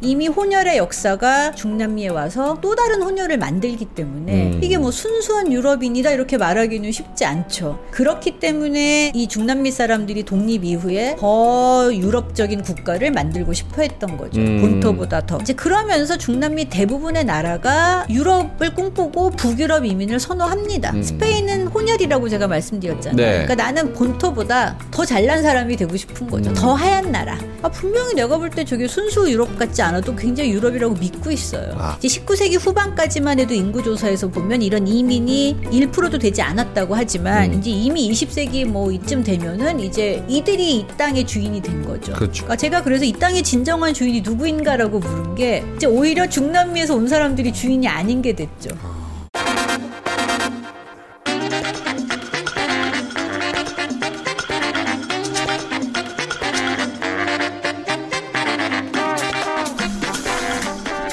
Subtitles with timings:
[0.00, 4.60] 이미 혼혈의 역사가 중남미에 와서 또 다른 혼혈을 만들기 때문에 음.
[4.62, 7.78] 이게 뭐 순수한 유럽인이다 이렇게 말하기는 쉽지 않죠.
[7.90, 14.40] 그렇기 때문에 이 중남미 사람들이 독립 이후에 더 유럽적인 국가를 만들고 싶어 했던 거죠.
[14.40, 14.60] 음.
[14.60, 15.38] 본토보다 더.
[15.40, 20.92] 이제 그러면서 중남미 대부분의 나라가 유럽을 꿈꾸고 북유럽 이민을 선호합니다.
[20.92, 21.02] 음.
[21.02, 23.16] 스페인은 혼혈이라고 제가 말씀드렸잖아요.
[23.16, 23.32] 네.
[23.46, 26.50] 그러니까 나는 본토보다 더 잘난 사람이 되고 싶은 거죠.
[26.50, 26.54] 음.
[26.54, 27.38] 더 하얀 나라.
[27.62, 31.74] 아, 분명히 내가 볼 때 저게 순수 유럽 같지 않아도 굉장히 유럽이라고 믿고 있어요.
[31.78, 31.96] 아.
[32.00, 37.58] 이제 19세기 후반까지만 해도 인구조사에서 보면 이런 이민이 1%도 되지 않았다고 하지만 음.
[37.58, 42.12] 이제 이미 20세기 뭐 이쯤 되면은 이제 이들이 이 땅의 주인이 된 거죠.
[42.12, 42.44] 그렇죠.
[42.44, 47.52] 그러니까 제가 그래서 이 땅의 진정한 주인이 누구인가라고 물은 게 이제 오히려 중남미에서 온 사람들이
[47.52, 48.70] 주인이 아닌 게 됐죠.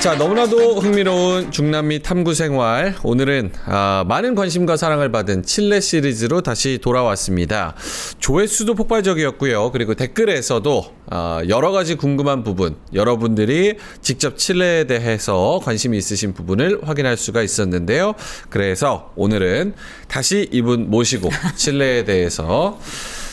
[0.02, 2.96] 자, 너무나도 흥미로운 중남미 탐구 생활.
[3.04, 7.76] 오늘은 아, 많은 관심과 사랑을 받은 칠레 시리즈로 다시 돌아왔습니다.
[8.18, 9.70] 조회수도 폭발적이었고요.
[9.72, 17.16] 그리고 댓글에서도 아, 여러 가지 궁금한 부분, 여러분들이 직접 칠레에 대해서 관심이 있으신 부분을 확인할
[17.16, 18.16] 수가 있었는데요.
[18.50, 19.76] 그래서 오늘은
[20.08, 22.80] 다시 이분 모시고 칠레에 대해서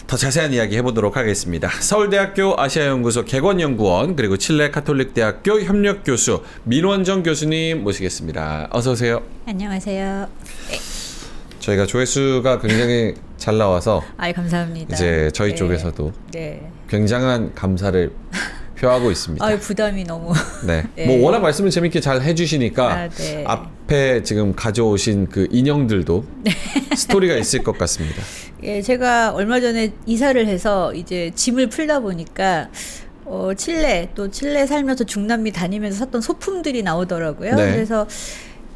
[0.09, 1.69] 더 자세한 이야기 해보도록 하겠습니다.
[1.69, 8.69] 서울대학교 아시아연구소 개권연구원 그리고 칠레 카톨릭대학교 협력교수 민원정 교수님 모시겠습니다.
[8.73, 9.23] 어서 오세요.
[9.47, 10.27] 안녕하세요.
[11.61, 14.97] 저희가 조회수가 굉장히 잘 나와서 아이 감사합니다.
[14.97, 15.56] 이제 저희 네.
[15.56, 16.70] 쪽에서도 네.
[16.89, 18.11] 굉장한 감사를
[18.79, 19.45] 표하고 있습니다.
[19.45, 20.33] 아유 부담이 너무.
[20.67, 20.84] 네.
[20.97, 21.05] 네.
[21.05, 23.45] 뭐 워낙 말씀을 재밌게 잘 해주시니까 아, 네.
[23.47, 26.53] 앞에 지금 가져오신 그 인형들도 네.
[26.97, 28.23] 스토리가 있을 것 같습니다.
[28.62, 32.69] 예, 제가 얼마 전에 이사를 해서 이제 짐을 풀다 보니까
[33.25, 37.55] 어, 칠레 또 칠레 살면서 중남미 다니면서 샀던 소품들이 나오더라고요.
[37.55, 37.73] 네.
[37.73, 38.06] 그래서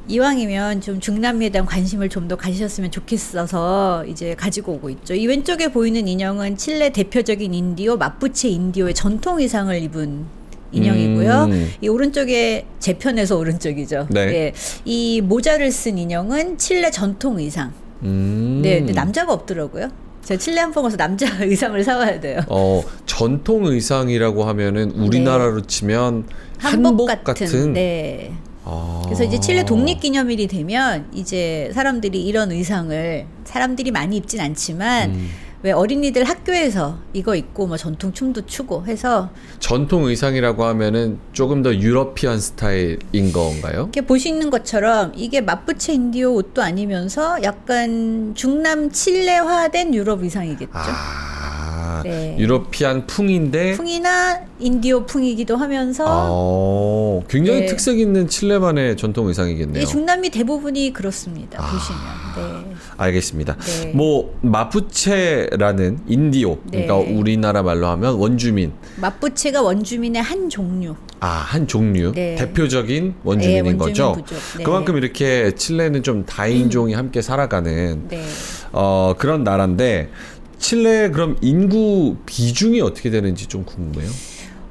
[0.08, 5.14] 이왕이면 좀 중남미에 대한 관심을 좀 더 가지셨으면 좋겠어서 이제 가지고 오고 있죠.
[5.14, 10.24] 이 왼쪽에 보이는 인형은 칠레 대표적인 인디오 마푸체 인디오의 전통 의상을 입은
[10.72, 11.44] 인형이고요.
[11.50, 11.70] 음.
[11.80, 14.06] 이 오른쪽에 제 편에서 오른쪽이죠.
[14.10, 14.20] 네.
[14.20, 14.52] 예,
[14.84, 17.72] 이 모자를 쓴 인형은 칠레 전통 의상.
[18.02, 18.60] 음.
[18.62, 19.88] 네, 근데 남자가 없더라고요.
[20.22, 22.40] 제가 칠레 한번 가서 남자 의상을 사와야 돼요.
[22.48, 26.24] 어 전통 의상이라고 하면은 우리나라로 치면
[26.58, 27.72] 한복, 같은.
[27.72, 28.32] 네.
[28.64, 29.02] 아.
[29.04, 35.28] 그래서 이제 칠레 독립기념일이 되면 이제 사람들이 이런 의상을 사람들이 많이 입진 않지만 음.
[35.62, 39.30] 왜 어린이들 학교에서 이거 입고 뭐 전통 춤도 추고 해서
[39.60, 43.82] 전통 의상이라고 하면은 조금 더 유러피안 스타일인 건가요?
[43.82, 50.72] 이렇게 보시는 것처럼 이게 마푸체 인디오 옷도 아니면서 약간 중남 칠레화된 유럽 의상이겠죠.
[50.74, 52.36] 아 네.
[52.38, 57.66] 유러피안 풍인데 풍이나 인디오 풍이기도 하면서 아, 굉장히 네.
[57.66, 59.82] 특색 있는 칠레만의 전통 의상이겠네요.
[59.82, 61.62] 이 중남미 대부분이 그렇습니다.
[61.62, 61.70] 아.
[61.70, 62.31] 보시면.
[62.36, 62.74] 네.
[62.96, 63.56] 알겠습니다.
[63.56, 63.92] 네.
[63.94, 67.14] 뭐 마푸체라는 인디오, 그러니까 네.
[67.14, 70.94] 우리나라 말로 하면 원주민, 마푸체가 원주민의 한 종류.
[71.20, 72.34] 아한 종류, 네.
[72.34, 74.24] 대표적인 원주민인 네, 원주민 거죠.
[74.64, 78.24] 그만큼 이렇게 칠레는 좀 다인종이 함께 살아가는 네.
[78.72, 80.10] 어, 그런 나라인데
[80.58, 84.10] 칠레 그럼 인구 비중이 어떻게 되는지 좀 궁금해요.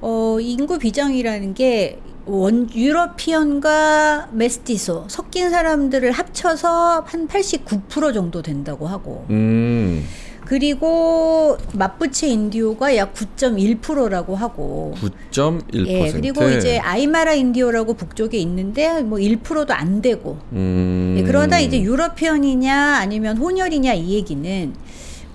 [0.01, 9.25] 어, 인구 비정이라는 게 원, 유러피언과 메스티소 섞인 사람들을 합쳐서 한 89% 정도 된다고 하고
[9.29, 10.05] 음,
[10.45, 14.93] 그리고 마푸체 인디오가 약 9.1%라고 하고
[15.31, 15.87] 9.1%.
[15.87, 21.79] 예, 그리고 이제 아이마라 인디오라고 북쪽에 있는데 뭐 1%도 안 되고 음, 예, 그러다 이제
[21.81, 24.73] 유러피언이냐 아니면 혼혈이냐 이 얘기는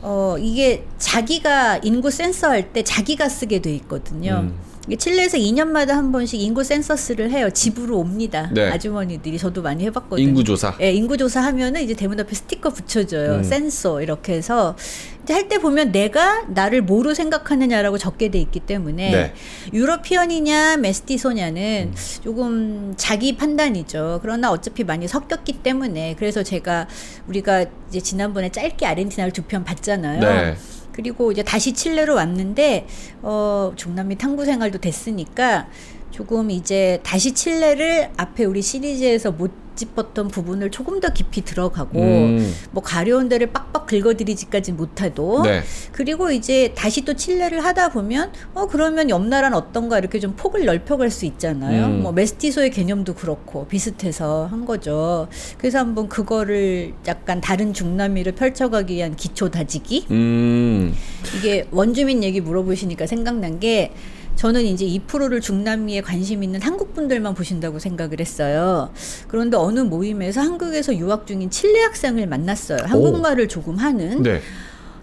[0.02, 4.40] 어 이게 자기가 인구 센서 할 때 자기가 쓰게 돼 있거든요.
[4.44, 4.65] 음.
[4.94, 7.50] 칠레에서 2년마다 한 번씩 인구 센서스를 해요.
[7.50, 8.48] 집으로 옵니다.
[8.52, 8.70] 네.
[8.70, 10.28] 아주머니들이 저도 많이 해봤거든요.
[10.28, 10.76] 인구 조사.
[10.80, 13.32] 예, 인구 조사 하면은 이제 대문 앞에 스티커 붙여줘요.
[13.36, 13.42] 음.
[13.42, 14.76] 센서 이렇게 해서
[15.24, 19.34] 이제 할 때 보면 내가 나를 뭐로 생각하느냐라고 적게 돼 있기 때문에 네.
[19.72, 24.20] 유러피언이냐 메스티소냐는 조금 자기 판단이죠.
[24.22, 26.86] 그러나 어차피 많이 섞였기 때문에 그래서 제가
[27.28, 30.20] 우리가 이제 지난번에 짧게 아르헨티나를 두 편 봤잖아요.
[30.20, 30.56] 네.
[30.96, 32.86] 그리고 이제 다시 칠레로 왔는데
[33.22, 35.68] 어 중남미 탐구 생활도 됐으니까
[36.16, 42.54] 조금 이제 다시 칠레를 앞에 우리 시리즈에서 못 짚었던 부분을 조금 더 깊이 들어가고 음.
[42.70, 45.62] 뭐 가려운 데를 빡빡 긁어드리지까지 못해도 네.
[45.92, 50.64] 그리고 이제 다시 또 칠레를 하다 보면 어 그러면 옆 나라는 어떤가 이렇게 좀 폭을
[50.64, 51.84] 넓혀갈 수 있잖아요.
[51.84, 52.02] 음.
[52.02, 55.28] 뭐 메스티소의 개념도 그렇고 비슷해서 한 거죠.
[55.58, 60.94] 그래서 한번 그거를 약간 다른 중남미를 펼쳐가기 위한 기초 다지기 음.
[61.36, 63.92] 이게 원주민 얘기 물어보시니까 생각난 게
[64.36, 68.90] 저는 이제 이 프로를 중남미에 관심 있는 한국 분들만 보신다고 생각을 했어요.
[69.28, 72.78] 그런데 어느 모임에서 한국에서 유학 중인 칠레 학생을 만났어요.
[72.84, 74.40] 한국말을 조금 하는 네.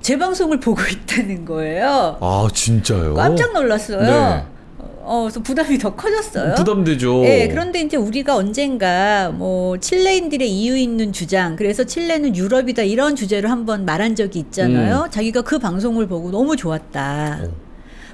[0.01, 2.17] 제 방송을 보고 있다는 거예요.
[2.21, 3.15] 아 진짜요?
[3.15, 4.01] 깜짝 놀랐어요.
[4.01, 4.45] 네.
[5.05, 6.55] 어, 그래서 부담이 더 커졌어요.
[6.55, 7.21] 부담되죠.
[7.23, 13.49] 네, 그런데 이제 우리가 언젠가 뭐 칠레인들의 이유 있는 주장, 그래서 칠레는 유럽이다 이런 주제로
[13.49, 15.09] 한번 말한 적이 있잖아요.
[15.11, 17.39] 자기가 그 방송을 보고 너무 좋았다.
[17.41, 17.45] 음.
[17.49, 17.62] 어.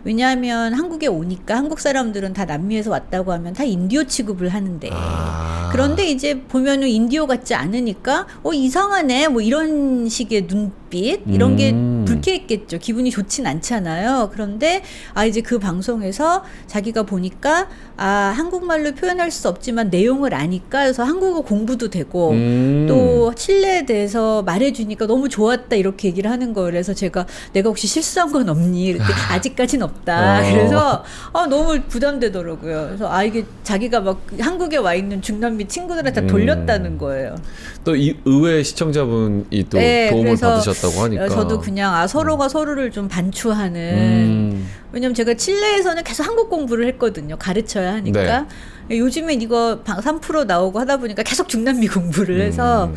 [0.03, 5.69] 왜냐하면 한국에 오니까 한국 사람들은 다 남미에서 왔다고 하면 다 인디오 취급을 하는데 아.
[5.71, 11.71] 그런데 이제 보면은 인디오 같지 않으니까 어 이상하네 뭐 이런 식의 눈 빛 이런 게
[11.71, 12.03] 음.
[12.07, 14.81] 불쾌했겠죠 기분이 좋진 않잖아요 그런데
[15.13, 21.41] 아 이제 그 방송에서 자기가 보니까 아 한국말로 표현할 수 없지만 내용을 아니까 그래서 한국어
[21.41, 22.85] 공부도 되고 음.
[22.87, 26.69] 또 칠레에 대해서 말해주니까 너무 좋았다 이렇게 얘기를 하는 거예요.
[26.71, 28.93] 그래서 제가 내가 혹시 실수한 건 없니?
[28.93, 30.39] 그때 아직까진 없다.
[30.39, 30.41] 어.
[30.51, 31.03] 그래서
[31.33, 32.85] 아, 너무 부담되더라고요.
[32.87, 36.27] 그래서 아 이게 자기가 막 한국에 와 있는 중남미 친구들한테 다 음.
[36.27, 37.35] 돌렸다는 거예요.
[37.83, 41.27] 또 이 의외 시청자분이 또 네, 도움을 받으셨다 고 하니까.
[41.29, 44.69] 저도 그냥 아 서로가 서로를 좀 반추하는 음.
[44.91, 47.37] 왜냐면 제가 칠레에서는 계속 한국 공부를 했거든요.
[47.37, 48.47] 가르쳐야 하니까.
[48.89, 48.97] 네.
[48.97, 52.95] 요즘엔 이거 방 3% 나오고 하다 보니까 계속 중남미 공부를 해서 음.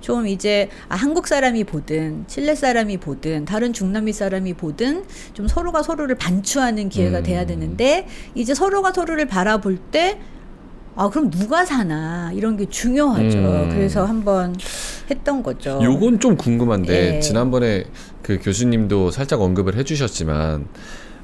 [0.00, 5.82] 좀 이제 아, 한국 사람이 보든 칠레 사람이 보든 다른 중남미 사람이 보든 좀 서로가
[5.82, 7.22] 서로를 반추하는 기회가 음.
[7.22, 10.20] 돼야 되는데 이제 서로가 서로를 바라볼 때
[10.96, 13.38] 아, 그럼 누가 사나 이런 게 중요하죠.
[13.38, 13.68] 음.
[13.70, 14.54] 그래서 한번
[15.10, 15.80] 했던 거죠.
[15.82, 17.20] 요건 좀 궁금한데 예.
[17.20, 17.84] 지난번에
[18.22, 20.66] 그 교수님도 살짝 언급을 해주셨지만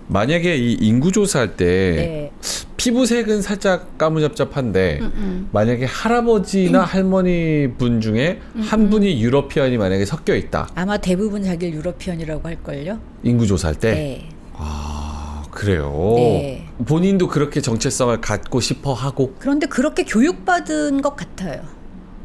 [0.08, 2.32] 만약에 이 인구 조사할 때 네.
[2.76, 5.48] 피부색은 살짝 까무잡잡한데 음, 음.
[5.52, 12.48] 만약에 할아버지나 할머니 분 중에 한 분이 유러피언이 만약에 섞여 있다 아마 대부분 자기를 European이라고
[12.48, 12.98] 할 걸요?
[13.22, 14.28] 인구 조사할 때 네.
[14.54, 16.59] 아 그래요 네.
[16.84, 21.62] 본인도 그렇게 정체성을 갖고 싶어 하고 그런데 그렇게 교육받은 것 같아요.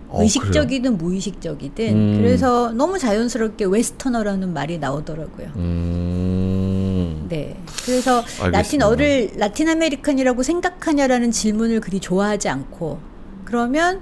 [0.07, 2.17] 어, 의식적이든 무의식적이든 음.
[2.17, 5.47] 그래서 너무 자연스럽게 Westerner라는 말이 나오더라고요.
[5.55, 7.57] 음 네.
[7.85, 8.49] 그래서 알겠습니다.
[8.51, 12.99] 라틴어를 Latin American이라고 생각하냐라는 질문을 그리 좋아하지 않고
[13.43, 14.01] 그러면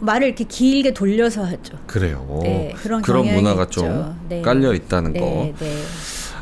[0.00, 1.78] 말을 이렇게 길게 돌려서 하죠.
[1.86, 3.80] 그래요 네, 그런 경향이 문화가 있죠.
[3.80, 4.42] 좀 네.
[4.42, 5.82] 깔려 있다는 거 네, 네.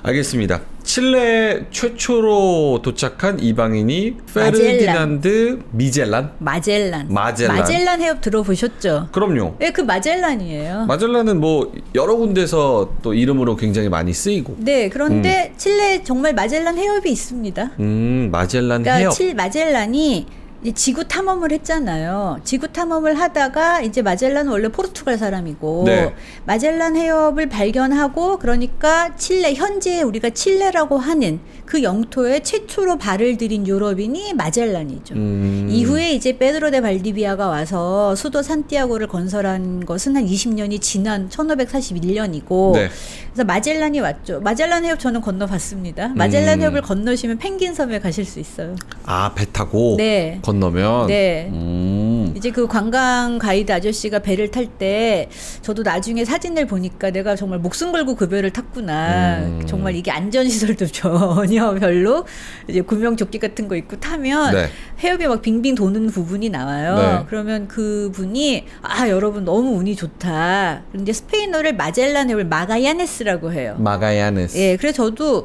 [0.03, 0.61] 알겠습니다.
[0.83, 6.33] 칠레 최초로 도착한 이방인이 페르디난드 미젤란?
[6.39, 7.07] 마젤란.
[7.09, 7.57] 마젤란.
[7.57, 9.09] 마젤란 해협 들어보셨죠?
[9.13, 9.55] 그럼요.
[9.59, 10.87] 네, 그 마젤란이에요.
[10.87, 14.57] 마젤란은 뭐 여러 군데서 또 이름으로 굉장히 많이 쓰이고.
[14.59, 17.71] 네, 그런데 칠레 정말 마젤란 해협이 있습니다.
[17.81, 19.13] 음, 마젤란 그러니까 해협.
[19.13, 20.27] 칠 마젤란이
[20.71, 22.39] 지구 탐험을 했잖아요.
[22.45, 26.15] 지구 탐험을 하다가 이제 마젤란은 원래 포르투갈 사람이고 네.
[26.45, 34.35] 마젤란 해협을 발견하고 그러니까 칠레 현재 우리가 칠레라고 하는 그 영토에 최초로 발을 들인 유럽인이
[34.35, 35.15] 마젤란이죠.
[35.15, 42.75] 음, 이후에 이제 페드로 데 발디비아가 와서 수도 산티아고를 건설한 것은 한 20년이 지난 1541년이고
[42.75, 42.89] 네.
[43.33, 44.41] 그래서 마젤란이 왔죠.
[44.41, 46.09] 마젤란 해협 저는 건너봤습니다.
[46.09, 46.61] 마젤란 음.
[46.61, 48.77] 해협을 건너시면 펭귄 섬에 가실 수 있어요.
[49.05, 50.39] 아, 배 타고 네.
[50.43, 51.07] 건 너면.
[51.07, 51.49] 네.
[51.53, 52.33] 음.
[52.37, 55.29] 이제 그 관광 가이드 아저씨가 배를 탈 때
[55.61, 59.41] 저도 나중에 사진을 보니까 내가 정말 목숨 걸고 그 배를 탔구나.
[59.41, 59.63] 음.
[59.67, 62.25] 정말 이게 안전시설도 전혀 별로
[62.69, 64.69] 이제 구명조끼 같은 거 입고 타면 네.
[65.01, 66.97] 해협에 막 빙빙 도는 부분이 나와요.
[66.97, 67.25] 네.
[67.29, 70.83] 그러면 그 분이 아 여러분 너무 운이 좋다.
[70.91, 73.77] 그런데 스페인어를 마젤란 해협을 마가야네스라고 해요.
[73.79, 74.57] 마가야네스.
[74.59, 75.45] 예, 그래서 저도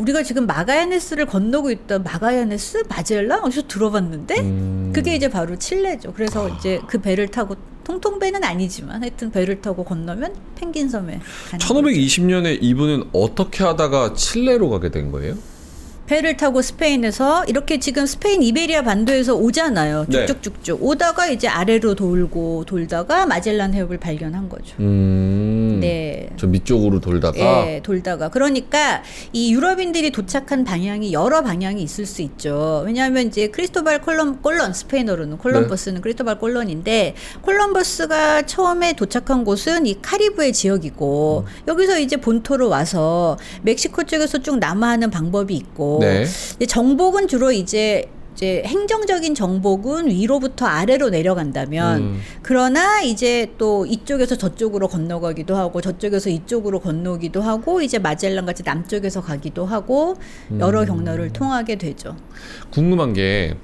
[0.00, 1.98] 우리가 지금 마가야네스를 건너고 있다.
[1.98, 2.84] 마가야네스?
[2.88, 3.44] 마젤란?
[3.44, 4.40] 어디서 들어봤는데?
[4.40, 4.92] 음.
[4.94, 6.14] 그게 이제 바로 칠레죠.
[6.14, 7.54] 그래서 이제 그 배를 타고
[7.84, 11.74] 통통배는 아니지만 하여튼 배를 타고 건너면 펭귄 섬에 가는 거죠.
[11.74, 15.34] 1520년에 이분은 어떻게 하다가 칠레로 가게 된 거예요?
[16.10, 20.06] 배를 타고 스페인에서 이렇게 지금 스페인 이베리아 반도에서 오잖아요.
[20.08, 20.26] 네.
[20.26, 24.74] 쭉쭉쭉쭉 오다가 이제 아래로 돌고 돌다가 마젤란 해협을 발견한 거죠.
[24.80, 25.78] 음.
[25.80, 26.28] 네.
[26.36, 28.28] 저 밑쪽으로 돌다가 예, 돌다가.
[28.28, 32.82] 그러니까 이 유럽인들이 도착한 방향이 여러 방향이 있을 수 있죠.
[32.84, 40.50] 왜냐하면 이제 크리스토발 콜럼, 콜론, 스페인어로는 콜럼버스는 크리스토발 콜론인데 콜럼버스가 처음에 도착한 곳은 이 카리브해
[40.50, 46.22] 지역이고 여기서 이제 본토로 와서 멕시코 쪽에서 쭉 남하하는 방법이 있고 네.
[46.22, 52.20] 이제 정복은 주로 이제 이제 행정적인 정복은 위로부터 아래로 내려간다면 음.
[52.42, 59.20] 그러나 이제 또 이쪽에서 저쪽으로 건너가기도 하고 저쪽에서 이쪽으로 건너기도 하고 이제 마젤란 같이 남쪽에서
[59.20, 60.16] 가기도 하고
[60.52, 60.60] 음.
[60.60, 62.16] 여러 경로를 통하게 되죠.
[62.70, 63.56] 궁금한 게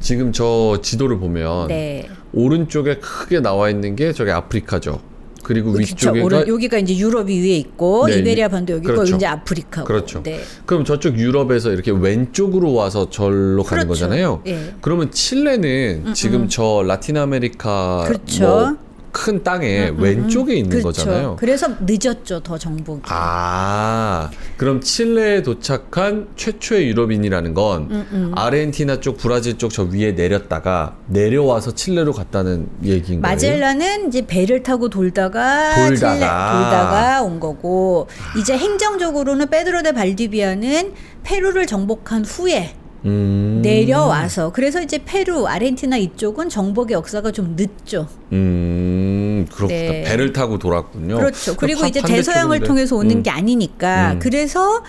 [0.00, 2.08] 지금 저 지도를 보면 네.
[2.32, 5.11] 오른쪽에 크게 나와 있는 게 저게 아프리카죠.
[5.42, 5.80] 그리고 그쵸.
[5.80, 9.16] 위쪽에가 오른, 여기가 이제 유럽이 위에 있고 네, 이베리아 반도 여기고 그렇죠.
[9.16, 9.86] 이제 아프리카고.
[9.86, 10.22] 그렇죠.
[10.22, 10.40] 네.
[10.66, 14.04] 그럼 저쪽 유럽에서 이렇게 왼쪽으로 와서 절로 가는 그렇죠.
[14.04, 14.42] 거잖아요.
[14.46, 14.74] 예.
[14.80, 18.44] 그러면 칠레는 지금 저 라틴 아메리카 그렇죠.
[18.44, 18.76] 뭐
[19.12, 20.88] 큰 땅에 왼쪽에 있는 그렇죠.
[20.88, 21.36] 거잖아요.
[21.38, 23.02] 그래서 늦었죠, 더 정복이.
[23.08, 30.96] 아, 그럼 칠레에 도착한 최초의 유럽인이라는 건 음, 아르헨티나 쪽, 브라질 쪽 저 위에 내렸다가
[31.06, 33.32] 내려와서 칠레로 갔다는 얘기인 거예요.
[33.34, 35.96] 마젤란은 이제 배를 타고 돌다가 돌다가.
[35.96, 40.92] 칠레 돌다가 온 거고 이제 행정적으로는 페드로 데 발디비아는
[41.22, 43.60] 페루를 정복한 후에 음.
[43.62, 48.06] 내려와서 그래서 이제 페루, 아르헨티나 이쪽은 정복의 역사가 좀 늦죠.
[48.32, 49.68] 음, 그렇구나.
[49.80, 50.02] 네.
[50.04, 51.16] 배를 타고 돌았군요.
[51.16, 51.56] 그렇죠.
[51.56, 52.00] 그리고 바- 이제.
[52.02, 53.22] 대서양을 통해서 오는 음.
[53.22, 54.18] 게 아니니까 음.
[54.18, 54.82] 그래서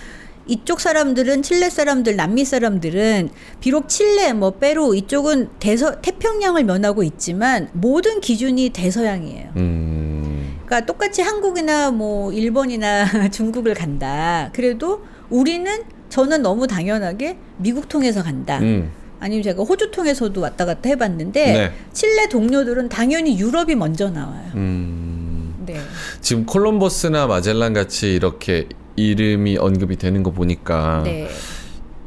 [0.45, 3.29] 이쪽 사람들은 칠레 사람들, 남미 사람들은
[3.61, 9.49] 비록 칠레, 뭐 페루 이쪽은 대서 태평양을 면하고 있지만 모든 기준이 대서양이에요.
[9.55, 10.57] 음.
[10.65, 14.49] 그러니까 똑같이 한국이나 뭐 일본이나 중국을 간다.
[14.53, 15.71] 그래도 우리는
[16.13, 18.59] 저는 너무 당연하게 미국 통해서 간다.
[18.59, 18.91] 음.
[19.19, 21.71] 아니면 제가 호주 통해서도 왔다 갔다 해봤는데 네.
[21.91, 24.51] 칠레 동료들은 당연히 유럽이 먼저 나와요.
[24.53, 25.55] 음.
[25.65, 25.75] 네.
[26.21, 31.27] 지금 콜럼버스나 마젤란 같이 이렇게 이름이 언급이 되는 거 보니까 네.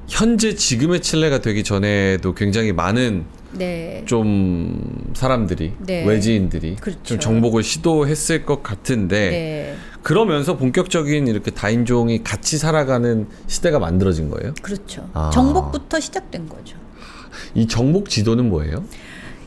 [0.09, 4.03] 현재 지금의 칠레가 되기 전에도 굉장히 많은 네.
[4.07, 6.05] 좀 사람들이 네.
[6.07, 7.03] 외지인들이 그렇죠.
[7.03, 9.77] 좀 정복을 시도했을 것 같은데 네.
[10.03, 14.55] 그러면서 본격적인 이렇게 다인종이 같이 살아가는 시대가 만들어진 거예요.
[14.63, 15.09] 그렇죠.
[15.15, 15.31] 아.
[15.31, 16.77] 정복부터 시작된 거죠.
[17.55, 18.85] 이 정복 지도는 뭐예요?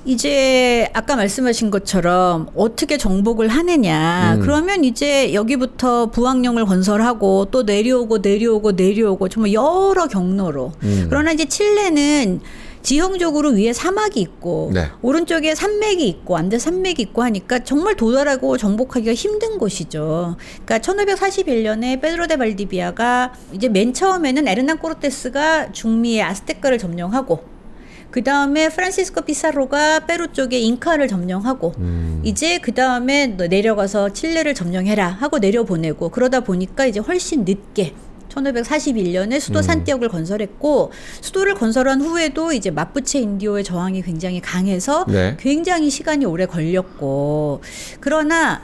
[0.06, 4.36] 이제 아까 말씀하신 것처럼 어떻게 정복을 하느냐.
[4.36, 4.42] 음.
[4.42, 10.72] 그러면 이제 여기부터 부항령을 건설하고 또 내려오고 내려오고 내려오고 정말 여러 경로로.
[10.84, 11.08] 음.
[11.10, 12.40] 그러나 이제 칠레는
[12.82, 14.88] 지형적으로 위에 사막이 있고 네.
[15.02, 20.38] 오른쪽에 산맥이 있고 안데 산맥이 있고 하니까 정말 도달하고 정복하기가 힘든 곳이죠.
[20.66, 27.59] 그러니까 1541년에 페드로 데 발디비아가 이제 맨 처음에는 에르난 코르테스가 중미의 아스테카를 점령하고
[28.12, 32.22] 그 다음에 프란시스코 피사로가 페루 쪽에 잉카를 점령하고 음.
[32.24, 37.94] 이제 그 다음에 내려가서 칠레를 점령해라 하고 내려보내고 그러다 보니까 이제 훨씬 늦게
[38.30, 39.64] 1541년에 수도 음.
[39.64, 45.36] 산티아고를 건설했고 수도를 건설한 후에도 이제 마푸체 인디오의 저항이 굉장히 강해서 네.
[45.40, 47.62] 굉장히 시간이 오래 걸렸고
[48.00, 48.62] 그러나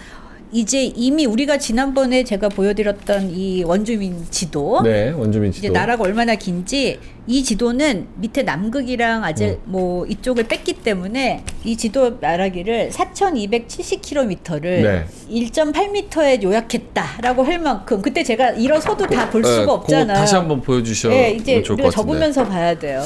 [0.56, 5.74] 이제 이미 우리가 지난번에 제가 보여드렸던 이 원주민 지도 네, 원주민 이제 지도.
[5.74, 6.98] 나라가 얼마나 긴지
[7.28, 9.58] 이 지도는 밑에 남극이랑 아제 음.
[9.66, 15.06] 뭐 이쪽을 뺐기 때문에 이 지도 나라기를 4,270km를 네.
[15.30, 20.18] 1.8m에 요약했다라고 할 만큼 그때 제가 일어서도 다볼 네, 수가 그거 없잖아요.
[20.18, 21.90] 다시 한번 보여주셔도 네, 이제 좋을 우리가.
[21.90, 23.04] 접으면서 봐야 돼요.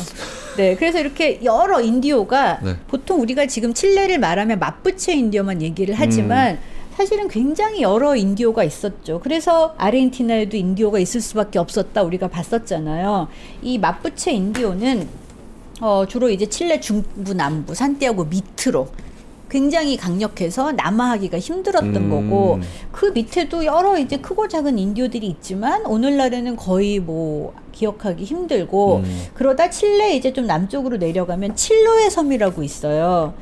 [0.56, 2.76] 네, 그래서 이렇게 여러 인디오가 네.
[2.88, 6.79] 보통 우리가 지금 칠레를 말하면 마푸체 인디오만 얘기를 하지만 음.
[7.00, 9.22] 사실은 굉장히 여러 인디오가 있었죠.
[9.24, 13.30] 그래서 아르헨티나에도 인디오가 있을 수밖에 없었다 우리가 봤었잖아요.
[13.62, 15.08] 이 마푸체 인디오는
[15.80, 18.90] 어, 주로 이제 칠레 중부 남부 산티아고 밑으로
[19.50, 22.10] 굉장히 강력해서 남하하기가 힘들었던 음.
[22.10, 22.60] 거고
[22.92, 29.26] 그 밑에도 여러 이제 크고 작은 인디오들이 있지만 오늘날에는 거의 뭐 기억하기 힘들고 음.
[29.36, 33.36] 그러다 칠레 이제 좀 남쪽으로 내려가면 칠로의 섬이라고 있어요.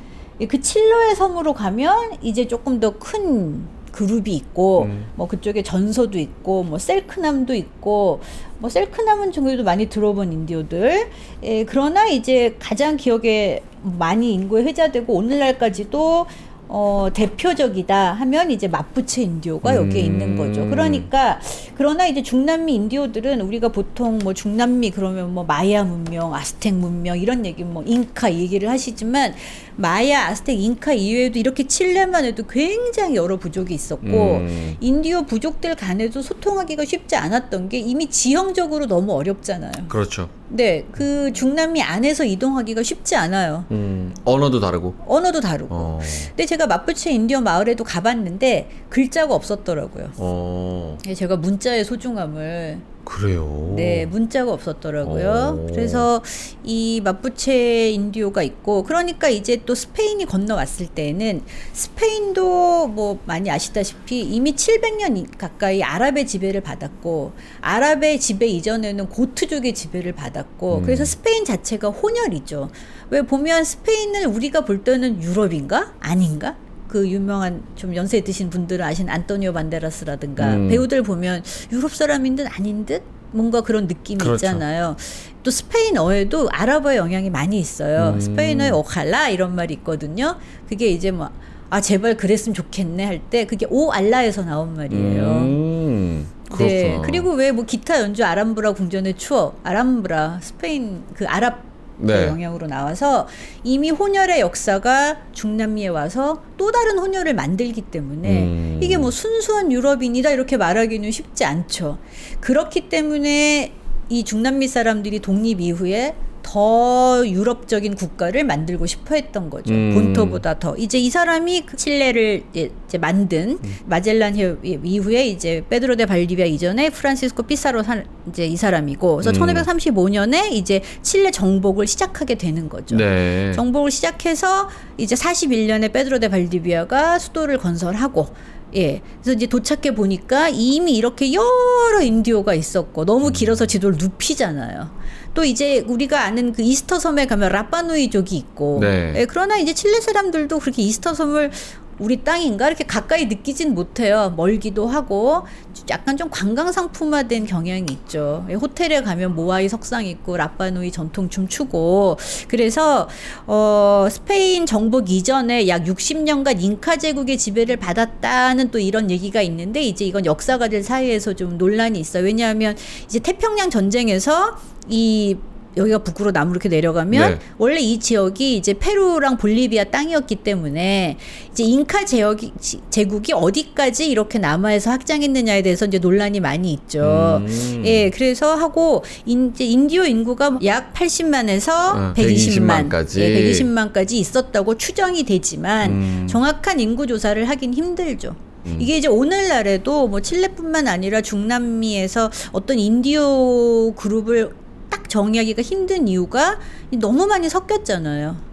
[0.45, 3.65] 그 칠로의 섬으로 가면 이제 조금 더 큰
[3.97, 5.05] 그룹이 있고 음.
[5.15, 8.19] 뭐 그쪽에 전서도 있고 뭐 셀크남도 있고
[8.59, 11.09] 뭐 셀크남은 중에도 많이 들어본 인디오들
[11.41, 16.27] 예, 그러나 이제 가장 기억에 많이 인구에 회자되고 오늘날까지도
[16.69, 20.05] 어, 대표적이다 하면 이제 마푸체 인디오가 여기에 음.
[20.05, 20.67] 있는 거죠.
[20.69, 21.39] 그러니까
[21.75, 27.45] 그러나 이제 중남미 인디오들은 우리가 보통 뭐 중남미 그러면 뭐 마야 문명, 아스텍 문명 이런
[27.45, 29.33] 얘기 뭐 잉카 얘기를 하시지만
[29.75, 34.75] 마야, 아스텍, 잉카 이외에도 이렇게 칠레만 해도 굉장히 여러 부족이 있었고 음.
[34.81, 39.71] 인디오 부족들 간에도 소통하기가 쉽지 않았던 게 이미 지형적으로 너무 어렵잖아요.
[39.87, 40.29] 그렇죠.
[40.49, 43.65] 네, 그 중남미 안에서 이동하기가 쉽지 않아요.
[43.71, 44.95] 음, 언어도 다르고.
[45.05, 45.67] 언어도 다르고.
[45.69, 45.99] 어.
[46.29, 50.11] 근데 제가 마푸체 인디오 마을에도 가봤는데 글자가 없었더라고요.
[50.17, 50.97] 어.
[51.07, 53.73] 예, 제가 문자의 소중함을 그래요.
[53.77, 55.61] 네 문자가 없었더라고요.
[55.63, 55.65] 오.
[55.67, 56.21] 그래서
[56.63, 64.53] 이 마푸체 인디오가 있고 그러니까 이제 또 스페인이 건너왔을 때는 스페인도 뭐 많이 아시다시피 이미
[64.53, 70.83] 700년 가까이 아랍의 지배를 받았고 아랍의 지배 이전에는 고트족의 지배를 받았고 음.
[70.83, 72.69] 그래서 스페인 자체가 혼혈이죠.
[73.09, 76.57] 왜 보면 스페인을 우리가 볼 때는 유럽인가 아닌가?
[76.87, 80.67] 그 유명한 좀 연세 드신 분들은 아신 안토니오 반데라스라든가 음.
[80.69, 84.35] 배우들 보면 유럽 사람인 듯 아닌 듯 뭔가 그런 느낌이 그렇죠.
[84.45, 84.95] 있잖아요.
[85.43, 88.13] 또 스페인어에도 아랍어의 영향이 많이 있어요.
[88.15, 88.19] 음.
[88.19, 90.37] 스페인어에 오칼라 이런 말이 있거든요.
[90.69, 91.29] 그게 이제 뭐
[91.69, 95.23] 아 제발 그랬으면 좋겠네 할 때 그게 오 알라에서 나온 말이에요.
[95.25, 96.27] 음.
[96.57, 96.97] 네.
[97.03, 101.61] 그리고 왜 뭐 기타 연주 아람브라 궁전의 추억, 아람브라 스페인 그 아랍
[101.99, 102.27] 네.
[102.27, 103.27] 영향으로 나와서
[103.63, 108.79] 이미 혼혈의 역사가 중남미에 와서 또 다른 혼혈을 만들기 때문에 음.
[108.81, 111.97] 이게 뭐 순수한 유럽인이다 이렇게 말하기는 쉽지 않죠.
[112.39, 113.73] 그렇기 때문에
[114.09, 116.15] 이 중남미 사람들이 독립 이후에
[116.47, 119.73] 더 유럽적인 국가를 만들고 싶어 했던 거죠.
[119.73, 119.93] 음.
[119.93, 120.77] 본토보다 더.
[120.77, 123.75] 이제 이 사람이 그 칠레를 이제 만든 음.
[123.85, 129.31] 마젤란 해 이후에 이제 페드로 데 발디비아 이전에 프란시스코 피사로 산 이제 이 사람이고 그래서
[129.31, 129.45] 음.
[129.45, 132.95] 1535년에 이제 칠레 정복을 시작하게 되는 거죠.
[132.95, 133.51] 네.
[133.53, 138.27] 정복을 시작해서 이제 41년에 페드로 데 발디비아가 수도를 건설하고
[138.75, 139.01] 예.
[139.21, 143.05] 그래서 이제 도착해 보니까 이미 이렇게 여러 인디오가 있었고 음.
[143.05, 144.91] 너무 길어서 지도를 눕히잖아요.
[145.37, 149.13] 또 이제 우리가 아는 그 이스터 섬에 가면 라파누이족이 있고 네.
[149.17, 151.51] 예, 그러나 이제 칠레 사람들도 그렇게 이스터 섬을
[151.99, 154.33] 우리 땅인가 이렇게 가까이 느끼진 못해요.
[154.35, 155.43] 멀기도 하고
[155.89, 158.45] 약간 좀 관광 상품화된 경향이 있죠.
[158.49, 163.07] 예, 호텔에 가면 모아이 석상 있고 라파누이 전통 춤 추고 그래서
[163.47, 170.05] 어 스페인 정복 이전에 약 60년간 잉카 제국의 지배를 받았다는 또 이런 얘기가 있는데 이제
[170.05, 172.23] 이건 역사가들 사이에서 좀 논란이 있어요.
[172.23, 172.75] 왜냐하면
[173.05, 174.57] 이제 태평양 전쟁에서
[174.89, 175.37] 이
[175.77, 177.39] 여기가 북으로 남으로 이렇게 내려가면 네.
[177.57, 181.17] 원래 이 지역이 이제 페루랑 볼리비아 땅이었기 때문에
[181.51, 187.41] 이제 잉카 제역이 지- 제국이 어디까지 이렇게 남아에서 확장했느냐에 대해서 이제 논란이 많이 있죠.
[187.45, 187.83] 음.
[187.85, 193.19] 예, 그래서 하고 인, 이제 인디오 인구가 약 80만에서 아, 120만, 120만까지.
[193.19, 196.27] 예, 120만까지 있었다고 추정이 되지만 음.
[196.29, 198.35] 정확한 인구 조사를 하긴 힘들죠.
[198.79, 204.49] 이게 이제 오늘날에도 뭐 칠레뿐만 아니라 중남미에서 어떤 인디오 그룹을
[204.89, 206.59] 딱 정의하기가 힘든 이유가
[206.99, 208.47] 너무 많이 섞였잖아요.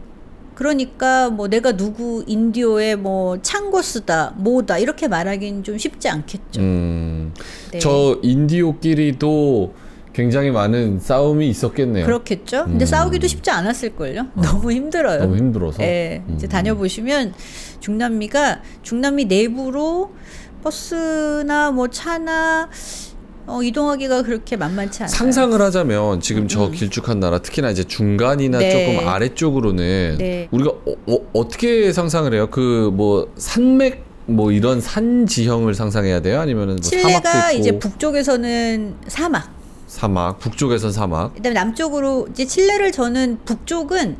[0.55, 6.61] 그러니까 뭐 내가 누구 인디오의 뭐 창고스다, 뭐다 이렇게 말하기는 좀 쉽지 않겠죠.
[6.61, 7.35] 음.
[7.73, 7.79] 네.
[7.81, 9.75] 저 인디오끼리도
[10.13, 12.07] 굉장히 많은 싸움이 있었겠네요.
[12.07, 12.65] 그렇겠죠.
[12.67, 12.87] 근데 음.
[12.87, 14.29] 싸우기도 쉽지 않았을걸요.
[14.35, 15.19] 너무 힘들어요.
[15.19, 15.83] 너무 힘들어서.
[15.83, 16.49] 예, 이제 음.
[16.49, 17.35] 다녀보시면
[17.81, 20.13] 중남미가 중남미 내부로
[20.63, 22.71] 버스나 뭐 차나
[23.47, 25.15] 어, 이동하기가 그렇게 만만치 않아요.
[25.15, 26.73] 상상을 하자면 지금 저 음.
[26.73, 28.71] 길쭉한 나라 특히나 이제 중간이나 네.
[28.71, 30.49] 조금 아래쪽으로는 네.
[30.51, 30.71] 우리가
[31.07, 32.49] 어, 떻게 상상을 해요?
[32.51, 36.41] 그 뭐 산맥 뭐 이런 산 지형을 상상해야 돼요?
[36.41, 39.51] 아니면은 뭐 사막도 칠레가 이제 북쪽에서는 사막,
[39.87, 44.17] 사막 북쪽에선 사막 그다음에 남쪽으로 이제 칠레를 저는 북쪽은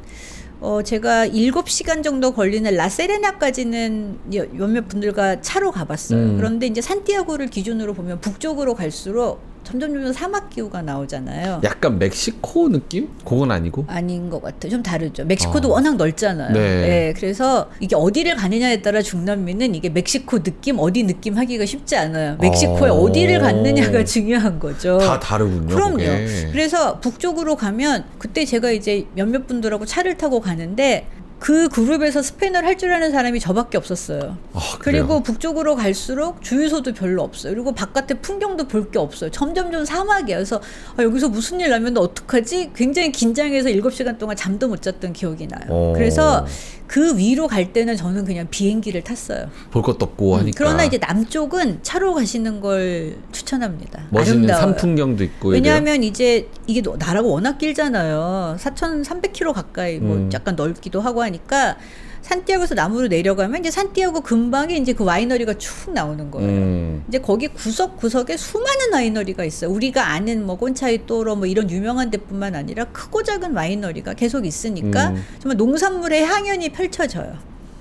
[0.65, 6.19] 어 제가 7시간 정도 걸리는 라세레나까지는 여- 몇몇 분들과 차로 가봤어요.
[6.19, 6.37] 음.
[6.39, 11.61] 그런데 이제 산티아고를 기준으로 보면 북쪽으로 갈수록 점점 점점 사막 기후가 나오잖아요.
[11.65, 13.09] 약간 멕시코 느낌?
[13.25, 14.71] 그건 아니고 아닌 것 같아요.
[14.71, 15.25] 좀 다르죠.
[15.25, 15.73] 멕시코도 아.
[15.73, 16.53] 워낙 넓잖아요.
[16.53, 16.61] 네.
[16.61, 22.37] 예, 그래서 이게 어디를 가느냐에 따라 중남미는 이게 멕시코 느낌, 어디 느낌 하기가 쉽지 않아요.
[22.41, 22.95] 멕시코에 어.
[22.95, 24.99] 어디를 갔느냐가 중요한 거죠.
[24.99, 25.75] 다 다르군요.
[25.75, 25.97] 그럼요.
[25.97, 26.49] 그게.
[26.53, 31.07] 그래서 북쪽으로 가면 그때 제가 이제 몇몇 분들하고 차를 타고 가는데
[31.45, 34.39] 그 그룹에서 스페인어를 할 줄 아는 사람이 저밖에 없었어요.
[34.55, 34.61] 아?
[34.81, 37.53] 그리고 북쪽으로 갈수록 주유소도 별로 없어요.
[37.53, 39.31] 그리고 바깥에 풍경도 볼 게 없어요.
[39.31, 40.39] 점점점 사막이에요.
[40.39, 40.61] 그래서
[40.97, 42.71] 아, 여기서 무슨 일 나면 나 어떡하지?
[42.75, 45.67] 굉장히 긴장해서 7시간 동안 잠도 못 잤던 기억이 나요.
[45.69, 45.93] 어.
[45.95, 46.47] 그래서
[46.87, 49.49] 그 위로 갈 때는 저는 그냥 비행기를 탔어요.
[49.71, 54.05] 볼 것도 없고 음, 하니까 그러나 이제 남쪽은 차로 가시는 걸 추천합니다.
[54.11, 54.63] 멋있는 아름다워요.
[54.77, 55.63] 산풍경도 있고 이래요?
[55.63, 58.57] 왜냐하면 이제 이게 너- 나라가 워낙 길잖아요.
[58.59, 60.31] 4,300km 가까이 뭐 음.
[60.33, 61.77] 약간 넓기도 하고 하니까
[62.25, 66.49] 산티아고에서 남으로 내려가면 이제 산티아고 근방에 이제 그 와이너리가 쭉 나오는 거예요.
[66.49, 67.05] 음.
[67.07, 69.71] 이제 거기 구석구석에 수많은 와이너리가 있어요.
[69.71, 75.11] 우리가 아는 뭐 꼰차이 또로 뭐 이런 유명한 데뿐만 아니라 크고 작은 와이너리가 계속 있으니까
[75.11, 75.25] 음.
[75.39, 77.37] 정말 농산물의 향연이 펼쳐져요.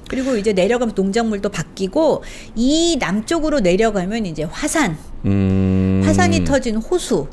[0.10, 2.24] 그리고 이제 내려가면 농작물도 바뀌고
[2.56, 6.02] 이 남쪽으로 내려가면 이제 화산, 음.
[6.04, 7.28] 화산이 터진 호수.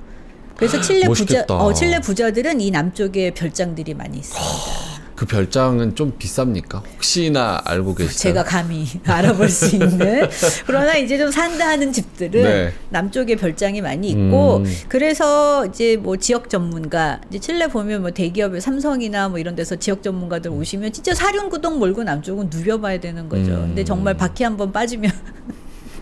[0.57, 1.55] 그래서 칠레 부자, 멋있겠다.
[1.57, 4.90] 어, 칠레 부자들은 이 남쪽에 별장들이 많이 있습니다.
[5.21, 6.83] 그 별장은 좀 비쌉니까?
[6.95, 8.19] 혹시나 알고 계시죠?
[8.21, 10.27] 제가 감히 알아볼 수 있는.
[10.65, 12.73] 그러나 이제 좀 산다 하는 집들은 네.
[12.89, 14.77] 남쪽에 별장이 많이 있고, 음.
[14.89, 20.03] 그래서 이제 뭐 지역 전문가, 이제 칠레 보면 뭐 대기업의 삼성이나 뭐 이런 데서 지역
[20.03, 23.51] 전문가들 오시면 진짜 사륜구동 몰고 남쪽은 누벼봐야 되는 거죠.
[23.51, 23.67] 음.
[23.67, 25.13] 근데 정말 바퀴 한번 빠지면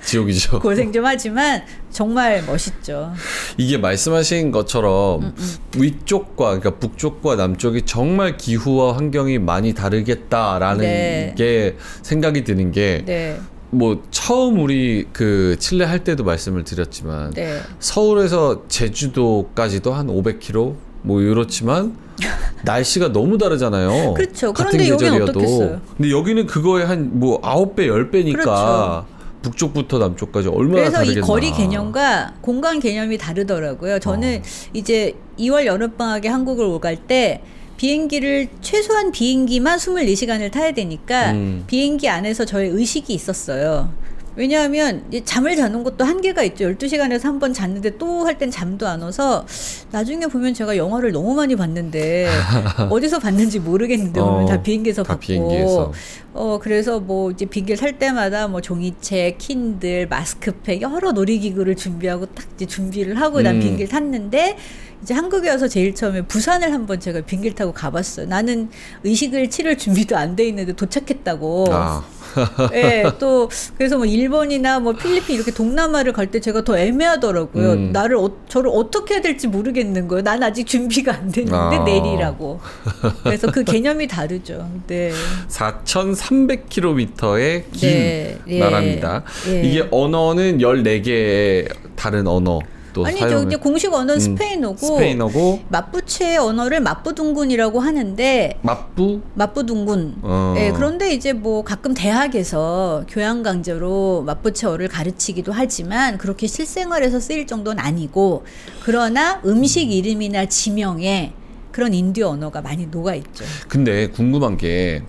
[0.09, 0.61] 지옥이죠.
[0.61, 3.13] 고생 좀 하지만 정말 멋있죠.
[3.59, 5.35] 이게 말씀하신 것처럼 음,
[5.77, 11.35] 위쪽과 그러니까 북쪽과 남쪽이 정말 기후와 환경이 많이 다르겠다라는 네.
[11.37, 13.39] 게 생각이 드는 게 네.
[13.71, 17.61] 뭐 처음 우리 그 칠레 할 때도 말씀을 드렸지만 네.
[17.79, 21.97] 서울에서 제주도까지도 한 500km 뭐 이렇지만
[22.65, 24.15] 날씨가 너무 다르잖아요.
[24.15, 24.53] 그렇죠.
[24.55, 25.81] 같은 그런데 계절이어도.
[25.97, 29.18] 근데 여기는 그거에 한뭐 아홉 배, 열 배니까 그렇죠.
[29.43, 31.25] 북쪽부터 남쪽까지 얼마나 그래서 다르겠나.
[31.25, 33.99] 이 거리 개념과 공간 개념이 다르더라고요.
[34.01, 34.69] 저는 어.
[34.75, 37.43] 이제 2월 여름방학에 한국을 오갈 때
[37.77, 41.65] 비행기를 최소한 비행기만 24시간을 타야 되니까 음.
[41.69, 43.93] 비행기 안에서 저의 의식이 있었어요.
[44.39, 46.65] 왜냐하면 잠을 자는 것도 한계가 있죠.
[46.71, 49.45] 12시간에서 한 번 잤는데 또 할 땐 잠도 안 와서
[49.91, 52.29] 나중에 보면 제가 영화를 너무 많이 봤는데
[52.89, 55.93] 어디서 봤는지 모르겠는데 보면 어, 다 비행기에서 다 봤고 비행기에서.
[56.35, 62.47] 어 그래서 뭐 이제 비행기를 탈 때마다 뭐 종이책, 킨들, 마스크팩 여러 놀이기구를 준비하고 딱
[62.55, 63.61] 이제 준비를 하고 난 음.
[63.61, 64.57] 비행기를 탔는데
[65.03, 68.27] 이제 한국에 와서 제일 처음에 부산을 한번 제가 비행기를 타고 가봤어요.
[68.27, 68.69] 나는
[69.05, 71.67] 의식을 치를 준비도 안 돼 있는데 도착했다고.
[71.71, 72.05] 아,
[72.75, 77.73] 예, 또 그래서 뭐 일본이나 뭐 필리핀 이렇게 동남아를 갈 때 제가 더 애매하더라고요.
[77.73, 77.93] 음.
[77.93, 80.23] 나를 어, 저를 어떻게 해야 될지 모르겠는 거예요.
[80.23, 81.85] 난 아직 준비가 안 됐는데 아.
[81.85, 82.61] 내리라고.
[83.25, 84.69] 그래서 그 개념이 다르죠.
[84.89, 85.11] 네.
[85.49, 88.59] 4,300km의 긴 네, 예.
[88.61, 89.23] 나라입니다.
[89.49, 89.63] 예.
[89.63, 92.59] 이게 언어는 14개의 다른 언어
[92.99, 99.21] 또 아니 저 사용을 이제 공식 언어는 음, 스페인어고 스페인어고 마푸체 언어를 마푸둥군이라고 하는데 마뿌
[99.35, 100.17] 마푸둥군.
[100.23, 100.55] 어.
[100.59, 107.79] 예, 그런데 이제 뭐 가끔 대학에서 교양 강좌로 마푸체어를 가르치기도 하지만 그렇게 실생활에서 쓰일 정도는
[107.81, 108.45] 아니고
[108.83, 111.33] 그러나 음식 이름이나 지명에
[111.71, 113.45] 그런 인디오 언어가 많이 녹아 있죠.
[113.69, 115.03] 근데 궁금한 게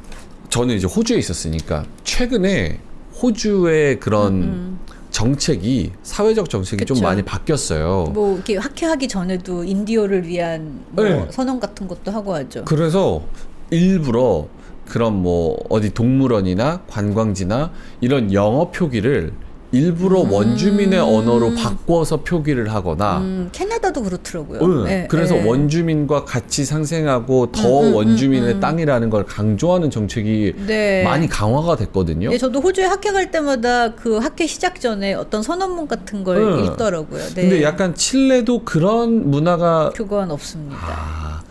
[0.50, 2.80] 저는 이제 호주에 있었으니까 최근에
[3.20, 4.78] 호주의 그런
[5.20, 7.06] 정책이 사회적 정책이 좀 음, 그쵸.
[7.06, 8.12] 많이 바뀌었어요.
[8.14, 11.28] 뭐 이렇게 학회하기 전에도 인디어를 위한 뭐 네.
[11.30, 12.64] 선언 같은 것도 하고 하죠.
[12.64, 13.22] 그래서
[13.70, 14.48] 일부러
[14.88, 19.34] 그런 뭐 어디 동물원이나 관광지나 이런 영어 표기를
[19.72, 24.60] 일부러 원주민의 언어로 바꿔서 표기를 하거나 음, 캐나다도 그렇더라고요.
[24.62, 25.44] 응, 예, 그래서 예.
[25.44, 28.60] 원주민과 같이 상생하고 더 음, 음, 원주민의 음, 음.
[28.60, 31.04] 땅이라는 걸 강조하는 정책이 네.
[31.04, 32.32] 많이 강화가 됐거든요.
[32.34, 36.66] 예, 저도 호주에 학회 갈 때마다 그 학회 시작 전에 어떤 선언문 같은 걸 응.
[36.66, 37.24] 읽더라고요.
[37.36, 37.42] 네.
[37.42, 40.78] 근데 약간 칠레도 그런 문화가 그건 없습니다.
[40.82, 41.44] 아,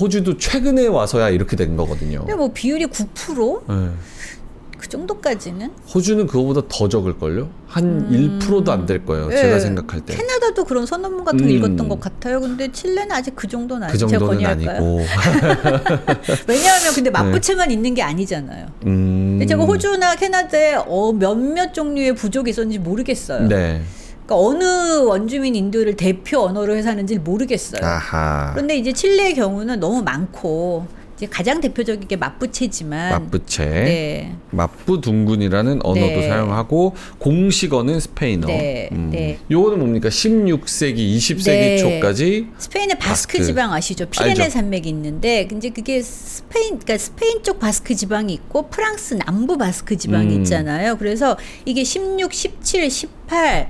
[0.00, 2.20] 호주도 최근에 와서야 이렇게 된 거거든요.
[2.20, 3.62] 근데 뭐 비율이 9%?
[4.82, 4.86] 네.
[4.86, 5.70] 그 정도까지는?
[5.94, 7.48] 호주는 그거보다 더 적을걸요?
[7.68, 9.28] 한 1%도 안 될 거예요.
[9.30, 9.36] 예.
[9.36, 10.16] 제가 생각할 때.
[10.16, 11.50] 캐나다도 그런 선언문 같은 거 음.
[11.50, 12.40] 읽었던 것 같아요.
[12.40, 14.06] 근데 칠레는 아직 그 정도는 그 아니죠.
[14.08, 14.44] 제가 정도는?
[14.46, 15.00] 아니고.
[16.48, 18.66] 왜냐하면 근데 마푸체만 있는 게 아니잖아요.
[18.86, 19.44] 음.
[19.48, 23.46] 제가 호주나 캐나다에 어, 몇몇 종류의 부족이 있었는지 모르겠어요.
[23.48, 23.82] 네.
[24.26, 24.64] 그러니까 어느
[25.04, 27.84] 원주민 인도를 대표 언어로 해서 하는지 모르겠어요.
[27.84, 28.50] 아하.
[28.54, 30.86] 그런데 이제 칠레의 경우는 너무 많고
[31.22, 33.64] 이제 가장 대표적인 게 마푸체지만 마푸체.
[33.64, 34.34] 네.
[34.50, 36.28] 마푸둥군이라는 언어도 네.
[36.28, 38.48] 사용하고 공식어는 스페인어.
[38.48, 39.38] 네, 네.
[39.48, 40.08] 요거는 뭡니까?
[40.08, 41.78] 16세기, 20세기 네.
[41.78, 43.44] 초까지 스페인의 바스크, 바스크.
[43.44, 44.06] 지방 아시죠?
[44.06, 44.50] 피레네.
[44.50, 50.34] 산맥이 있는데 이제 그게 스페인 그러니까 스페인 쪽 바스크 지방이 있고 프랑스 남부 바스크 지방이
[50.34, 50.40] 음.
[50.40, 50.96] 있잖아요.
[50.98, 53.21] 그래서 이게 16, 17, 18,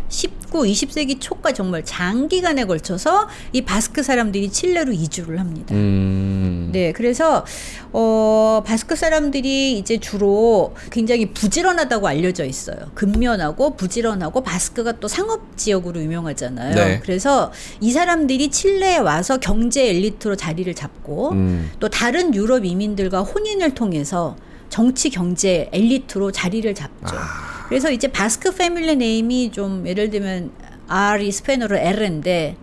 [0.09, 5.75] 19, 20세기 초까지 정말 장기간에 걸쳐서 이 바스크 사람들이 칠레로 이주를 합니다.
[5.75, 6.71] 음.
[6.73, 7.45] 네, 그래서
[7.93, 12.79] 어 바스크 사람들이 이제 주로 굉장히 부지런하다고 알려져 있어요.
[12.95, 16.75] 근면하고 부지런하고 바스크가 또 상업 지역으로 유명하잖아요.
[16.75, 17.01] 네.
[17.01, 21.71] 그래서 이 사람들이 칠레에 와서 경제 엘리트로 자리를 잡고 음.
[21.79, 24.37] 또 다른 유럽 이민들과 혼인을 통해서
[24.73, 27.15] 정치 경제 엘리트로 자리를 잡죠.
[27.15, 27.67] 아.
[27.69, 30.51] 그래서 이제 바스크 family name이 좀 예를 들면
[30.89, 32.57] R이 스페인어로 R인데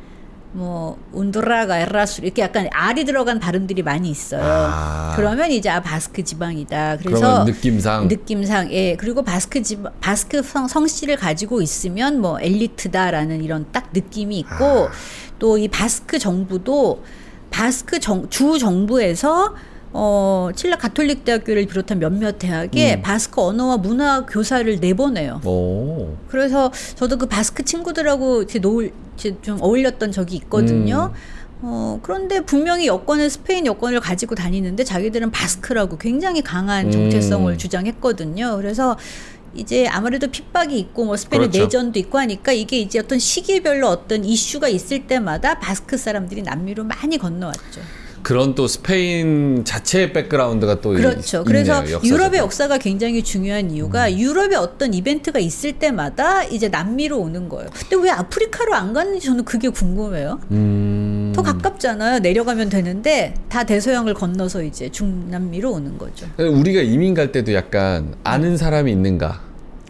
[0.51, 4.41] 뭐 운드라가 에라수 이렇게 약간 R이 들어간 발음들이 많이 있어요.
[4.43, 5.13] 아.
[5.15, 6.97] 그러면 이제 아 바스크 지방이다.
[6.97, 13.67] 그래서 느낌상 느낌상 예 그리고 바스크 지 바스크 성, 성씨를 가지고 있으면 뭐 엘리트다라는 이런
[13.71, 14.91] 딱 느낌이 있고 아.
[15.37, 17.03] 또이 바스크 정부도
[17.51, 19.53] 바스크 정, 주 정부에서
[19.91, 23.01] 어 칠레 가톨릭 대학교를 비롯한 몇몇 대학에 음.
[23.01, 25.41] 바스크 언어와 문화 교사를 내보내요.
[25.45, 26.15] 오.
[26.27, 31.11] 그래서 저도 그 바스크 친구들하고 이렇게 노을 좀 어울렸던 적이 있거든요.
[31.61, 37.57] 어, 그런데 분명히 여권을 스페인 여권을 가지고 다니는데 자기들은 바스크라고 굉장히 강한 정체성을 음.
[37.57, 38.55] 주장했거든요.
[38.57, 38.97] 그래서
[39.55, 41.65] 이제 아무래도 핍박이 있고 뭐 스페인의 그렇죠.
[41.65, 47.17] 내전도 있고 하니까 이게 이제 어떤 시기별로 어떤 이슈가 있을 때마다 바스크 사람들이 남미로 많이
[47.17, 47.81] 건너왔죠.
[48.23, 51.41] 그런 또 스페인 자체의 백그라운드가 또 그렇죠.
[51.41, 52.07] 있, 그래서 있네요, 역사적으로.
[52.07, 57.69] 유럽의 역사가 굉장히 중요한 이유가 유럽의 어떤 이벤트가 있을 때마다 이제 남미로 오는 거예요.
[57.73, 60.39] 근데 왜 아프리카로 안 갔는지 저는 그게 궁금해요.
[60.51, 61.31] 음.
[61.35, 62.19] 더 가깝잖아요.
[62.19, 66.27] 내려가면 되는데 다 대서양을 건너서 이제 중남미로 오는 거죠.
[66.37, 69.48] 우리가 이민 갈 때도 약간 아는 사람이 있는가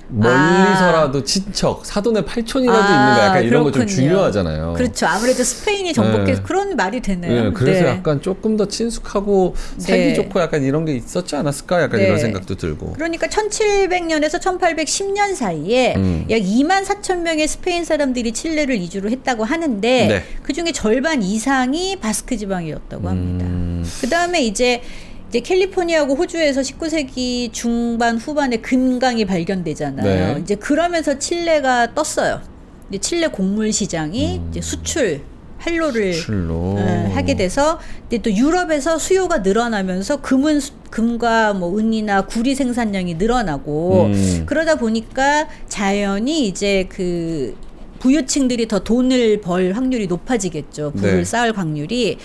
[0.09, 3.85] 멀리서라도 친척, 사돈의 팔촌이라도 아, 있는가 약간 이런 거 좀.
[3.87, 4.73] 중요하잖아요.
[4.73, 5.05] 그렇죠.
[5.05, 6.43] 아무래도 스페인이 정복해서 네.
[6.43, 7.43] 그런 말이 되네요.
[7.45, 7.89] 네, 그래서 네.
[7.89, 10.13] 약간 조금 더 친숙하고 살기 네.
[10.13, 11.81] 좋고 약간 이런 게 있었지 않았을까?
[11.81, 12.07] 약간 네.
[12.07, 12.93] 이런 생각도 들고.
[12.93, 16.25] 그러니까 1700년에서 1810년 사이에 음.
[16.29, 20.23] 약 2만 4천 명의 스페인 사람들이 칠레를 이주를 했다고 하는데 네.
[20.43, 23.45] 그 중에 절반 이상이 바스크 지방이었다고 합니다.
[23.45, 24.81] 음, 그 다음에 이제
[25.29, 30.35] 이제 캘리포니아하고 호주에서 19세기 중반 후반에 금강이 발견되잖아요.
[30.35, 30.41] 네.
[30.41, 32.41] 이제 그러면서 칠레가 떴어요.
[32.89, 34.47] 이제 칠레 곡물 시장이 음.
[34.49, 35.21] 이제 수출
[35.59, 36.77] 활로를 출로.
[36.79, 43.15] 예, 하게 돼서 근데 또 유럽에서 수요가 늘어나면서 금은 수- 금과 뭐 은이나 구리 생산량이
[43.15, 44.43] 늘어나고 음.
[44.47, 47.55] 그러다 보니까 자연히 이제 그
[47.99, 50.93] 부유층들이 더 돈을 벌 확률이 높아지겠죠.
[50.95, 51.23] 부를 네.
[51.25, 52.17] 쌓을 확률이.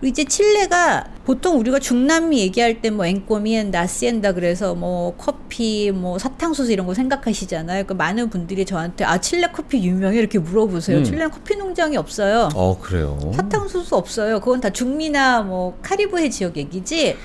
[0.00, 6.72] 그리고 이제 칠레가 보통 우리가 중남미 얘기할 때뭐 앵꼬미엔다, 시엔다 그래서 뭐 커피, 뭐 사탕수수
[6.72, 7.84] 이런 거 생각하시잖아요.
[7.84, 10.98] 그 많은 분들이 저한테 아 칠레 커피 유명해 이렇게 물어보세요.
[10.98, 11.04] 음.
[11.04, 12.48] 칠레는 커피 농장이 없어요.
[12.54, 13.18] 어, 그래요.
[13.34, 14.40] 사탕수수 없어요.
[14.40, 17.16] 그건 다 중미나 뭐 카리브해 지역 얘기지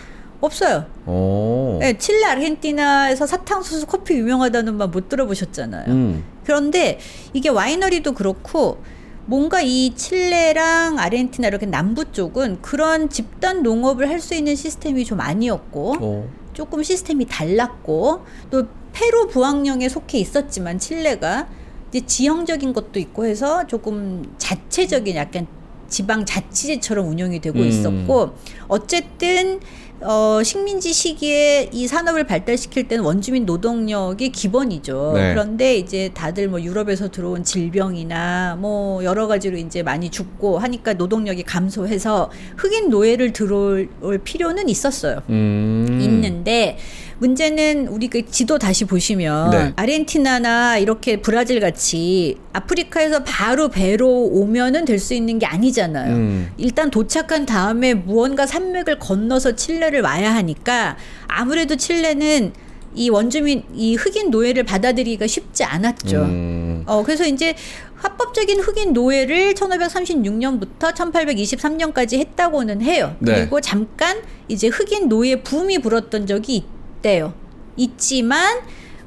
[0.42, 0.86] 없어요.
[1.06, 1.78] 어.
[1.80, 5.86] 네, 칠레 아르헨티나에서 사탕수수 커피 유명하다는 말 못 들어보셨잖아요.
[5.92, 6.24] 음.
[6.44, 7.00] 그런데
[7.34, 8.84] 이게 와이너리도 그렇고
[9.28, 15.20] 뭔가 이 칠레랑 아르헨티나 이렇게 남부 쪽은 그런 집단 농업을 할 수 있는 시스템이 좀
[15.20, 16.30] 아니었고 어.
[16.54, 21.48] 조금 시스템이 달랐고 또 페루 부항령에 속해 있었지만 칠레가
[21.90, 25.48] 이제 지형적인 것도 있고 해서 조금 자체적인 약간
[25.90, 27.66] 지방 자치제처럼 운영이 되고 음.
[27.66, 28.34] 있었고
[28.68, 29.60] 어쨌든
[30.02, 35.14] 어 식민지 시기에 이 산업을 발달시킬 때는 원주민 노동력이 기본이죠.
[35.16, 35.32] 네.
[35.32, 41.44] 그런데 이제 다들 뭐 유럽에서 들어온 질병이나 뭐 여러 가지로 이제 많이 죽고 하니까 노동력이
[41.44, 43.88] 감소해서 흑인 노예를 들어올
[44.24, 45.22] 필요는 있었어요.
[45.30, 46.00] 음.
[46.02, 46.78] 있는데
[47.20, 49.74] 문제는 우리 그 지도 다시 보시면 네.
[49.76, 56.16] 아르헨티나나 이렇게 브라질 같이 아프리카에서 바로 배로 오면은 될 수 있는 게 아니잖아요.
[56.16, 56.50] 음.
[56.58, 60.98] 일단 도착한 다음에 무언가 산맥을 건너서 칠레를 와야 하니까
[61.28, 62.54] 아무래도 칠레는
[62.96, 66.22] 이 원주민 이 흑인 노예를 받아들이기가 쉽지 않았죠.
[66.22, 66.84] 음.
[66.88, 67.54] 어, 그래서 이제
[67.96, 73.16] 합법적인 흑인 노예를 1536년부터 1823년까지 했다고는 해요.
[73.20, 73.36] 네.
[73.36, 76.66] 그리고 잠깐 이제 흑인 노예 붐이 불었던 적이
[77.06, 77.34] 있대요.
[77.78, 78.62] 있지만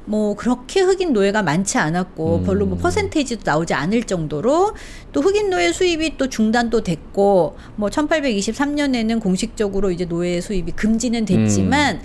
[0.05, 2.43] 뭐 그렇게 흑인 노예가 많지 않았고 음.
[2.43, 4.73] 별로 뭐 퍼센테이지도 나오지 않을 정도로
[5.11, 12.01] 또 흑인 노예 수입이 또 중단도 됐고 뭐 1823년에는 공식적으로 이제 노예 수입이 금지는 됐지만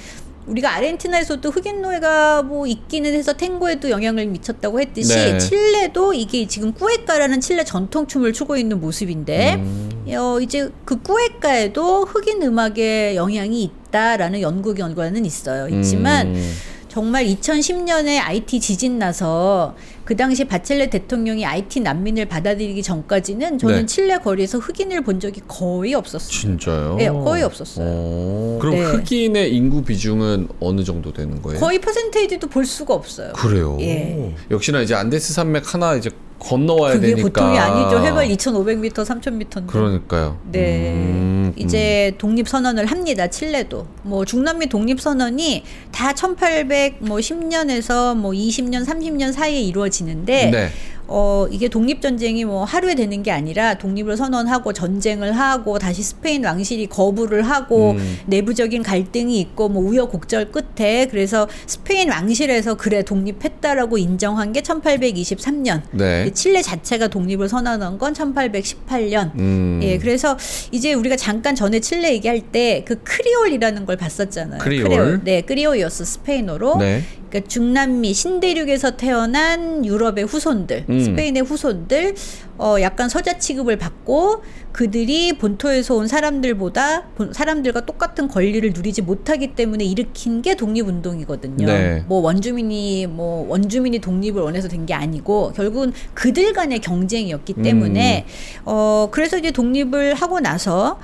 [0.47, 5.39] 우리가 아르헨티나에서도 흑인 노예가 뭐 있기는 해서 탱고에도 영향을 미쳤다고 했듯이 네.
[5.39, 9.91] 칠레도 이게 지금 꾸에까라는 칠레 전통 춤을 추고 있는 모습인데 음.
[10.15, 15.69] 어 이제 그 꾸에까에도 흑인 음악의 영향이 있다 라는 연구 결과는 있어요.
[15.69, 16.53] 있지만 음.
[16.95, 23.87] 정말 2010년에 IT 지진 나서 그 당시 바첼레 대통령이 IT 난민을 받아들이기 전까지는 저는 네.
[23.87, 26.31] 칠레 거리에서 흑인을 본 적이 거의 없었어요.
[26.31, 26.95] 진짜요?
[26.97, 27.85] 네, 거의 없었어요.
[27.89, 28.59] 어.
[28.61, 28.83] 그럼 네.
[28.85, 31.59] 흑인의 인구 비중은 어느 정도 되는 거예요?
[31.59, 33.33] 거의 퍼센테이지도 볼 수가 없어요.
[33.33, 33.77] 그래요.
[33.81, 34.33] 예.
[34.53, 37.23] 역시나 이제 안데스 산맥 하나 이제 건너와야 그게 되니까.
[37.29, 38.05] 보통이 아니죠.
[38.05, 39.67] 해발 2,500m, 3,000m인데.
[39.67, 40.39] 그러니까요.
[40.51, 40.93] 네.
[40.93, 41.53] 음, 음.
[41.57, 43.29] 이제 독립 선언을 합니다.
[43.29, 43.87] 칠레도.
[44.03, 50.69] 뭐 중남미 독립 선언이 다 1800뭐 10년에서 뭐 20년, 30년 사이에 이루어지는데 네.
[51.07, 56.45] 어 이게 독립 전쟁이 뭐 하루에 되는 게 아니라 독립을 선언하고 전쟁을 하고 다시 스페인
[56.45, 58.19] 왕실이 거부를 하고 음.
[58.27, 65.83] 내부적인 갈등이 있고 뭐 우여곡절 끝에 그래서 스페인 왕실에서 그래 독립했다라고 인정한 게 1823년.
[65.93, 66.31] 네.
[66.33, 69.35] 칠레 자체가 독립을 선언한 건 1818년.
[69.39, 69.81] 음.
[69.83, 70.37] 예, 그래서
[70.71, 74.61] 이제 우리가 잠깐 전에 칠레 얘기할 때 그 크리올이라는 걸 봤었잖아요.
[74.61, 75.21] 크리올.
[75.25, 76.77] 네, criollos 스페인어로.
[76.79, 77.03] 네.
[77.29, 80.94] 그러니까 중남미 신대륙에서 태어난 유럽의 후손들, 음.
[81.01, 82.15] 스페인의 후손들,
[82.59, 89.55] 어 약간 서자 취급을 받고 그들이 본토에서 온 사람들보다 본- 사람들과 똑같은 권리를 누리지 못하기
[89.55, 91.67] 때문에 일으킨 게 독립운동이거든요.
[91.67, 92.05] 네.
[92.07, 98.63] 뭐 원주민이 뭐 원주민이 독립을 원해서 된 게 아니고 결국은 그들 간의 경쟁이었기 때문에 음.
[98.67, 100.99] 어 그래서 이제 독립을 하고 나서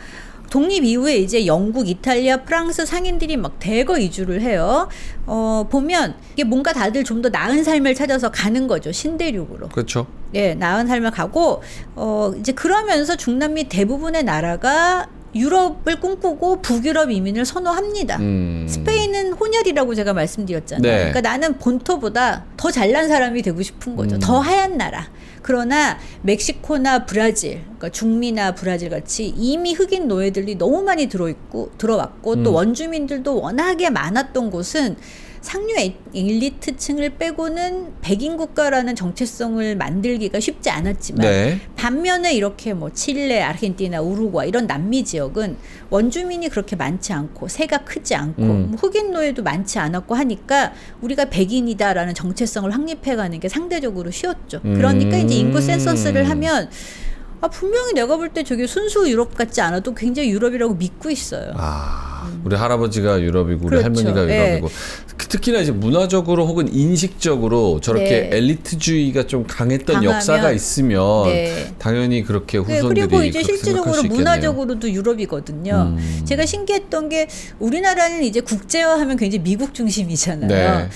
[0.51, 4.89] 독립 이후에 이제 영국, 이탈리아, 프랑스 상인들이 막 대거 이주를 해요.
[5.27, 8.93] 어, 보면 이게 뭔가 다들 좀 더 나은 삶을 찾아서 가는 거죠.
[8.93, 9.69] 신대륙으로.
[9.69, 10.07] 그렇죠.
[10.35, 11.63] 예, 나은 삶을 가고,
[11.95, 18.17] 어, 이제 그러면서 중남미 대부분의 나라가 유럽을 꿈꾸고 북유럽 이민을 선호합니다.
[18.19, 18.67] 음.
[18.69, 20.83] 스페인은 혼혈이라고 제가 말씀드렸잖아요.
[20.83, 20.99] 네.
[20.99, 24.17] 그러니까 나는 본토보다 더 잘난 사람이 되고 싶은 거죠.
[24.17, 24.21] 음.
[24.21, 25.07] 더 하얀 나라.
[25.42, 32.50] 그러나 멕시코나 브라질, 그러니까 중미나 브라질 같이 이미 흑인 노예들이 너무 많이 들어있고 들어왔고 또
[32.50, 32.55] 음.
[32.55, 34.96] 원주민들도 워낙에 많았던 곳은
[35.40, 41.59] 상류 에- 엘리트층을 빼고는 백인 국가라는 정체성을 만들기가 쉽지 않았지만 네.
[41.76, 45.57] 반면에 이렇게 뭐 칠레, 아르헨티나, 우루과이 이런 남미 지역은
[45.88, 48.66] 원주민이 그렇게 많지 않고 세가 크지 않고 음.
[48.70, 54.61] 뭐 흑인 노예도 많지 않았고 하니까 우리가 백인이다라는 정체성을 확립해가는 게 상대적으로 쉬웠죠.
[54.62, 55.62] 그러니까 이제 인구 음.
[55.62, 56.68] 센서스를 하면
[57.42, 61.53] 아 분명히 내가 볼 때 저게 순수 유럽 같지 않아도 굉장히 유럽이라고 믿고 있어요.
[61.57, 63.85] 아, 우리 할아버지가 유럽이고 우리 그렇죠.
[63.85, 64.37] 할머니가 예.
[64.59, 64.70] 유럽이고
[65.16, 68.37] 그 특히나 이제 문화적으로 혹은 인식적으로 저렇게 네.
[68.37, 71.74] 엘리트주의가 좀 강했던 강하면, 역사가 있으면 네.
[71.79, 74.03] 당연히 그렇게 네, 후손들이 그리고 이제 실질적으로.
[74.03, 75.94] 문화적으로도 유럽이거든요.
[75.98, 76.22] 음.
[76.24, 80.88] 제가 신기했던 게 우리나라는 이제 국제화하면 굉장히 미국 중심이잖아요.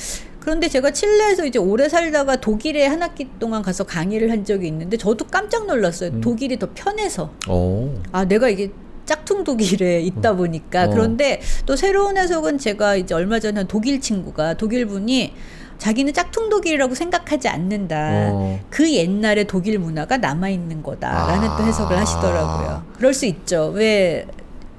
[0.45, 0.51] 네.
[0.55, 4.97] 그런데 제가 칠레에서 이제 오래 살다가 독일에 한 학기 동안 가서 강의를 한 적이 있는데
[4.99, 6.11] 저도 깜짝 놀랐어요.
[6.11, 6.21] 음.
[6.21, 7.31] 독일이 더 편해서.
[7.49, 7.91] 오.
[8.13, 8.71] 아, 내가 이게
[9.07, 10.85] 짝퉁 독일에 있다 보니까.
[10.85, 10.91] 어.
[10.91, 15.33] 그런데 또 새로운 해석은 제가 이제 얼마 전에 한 독일 친구가 독일 분이
[15.79, 18.31] 자기는 짝퉁 독일이라고 생각하지 않는다.
[18.33, 18.61] 어.
[18.71, 21.57] 그 옛날의 독일 문화가 남아 있는 거다라는 아.
[21.57, 22.85] 또 해석을 하시더라고요.
[22.97, 23.73] 그럴 수 있죠.
[23.75, 24.27] 왜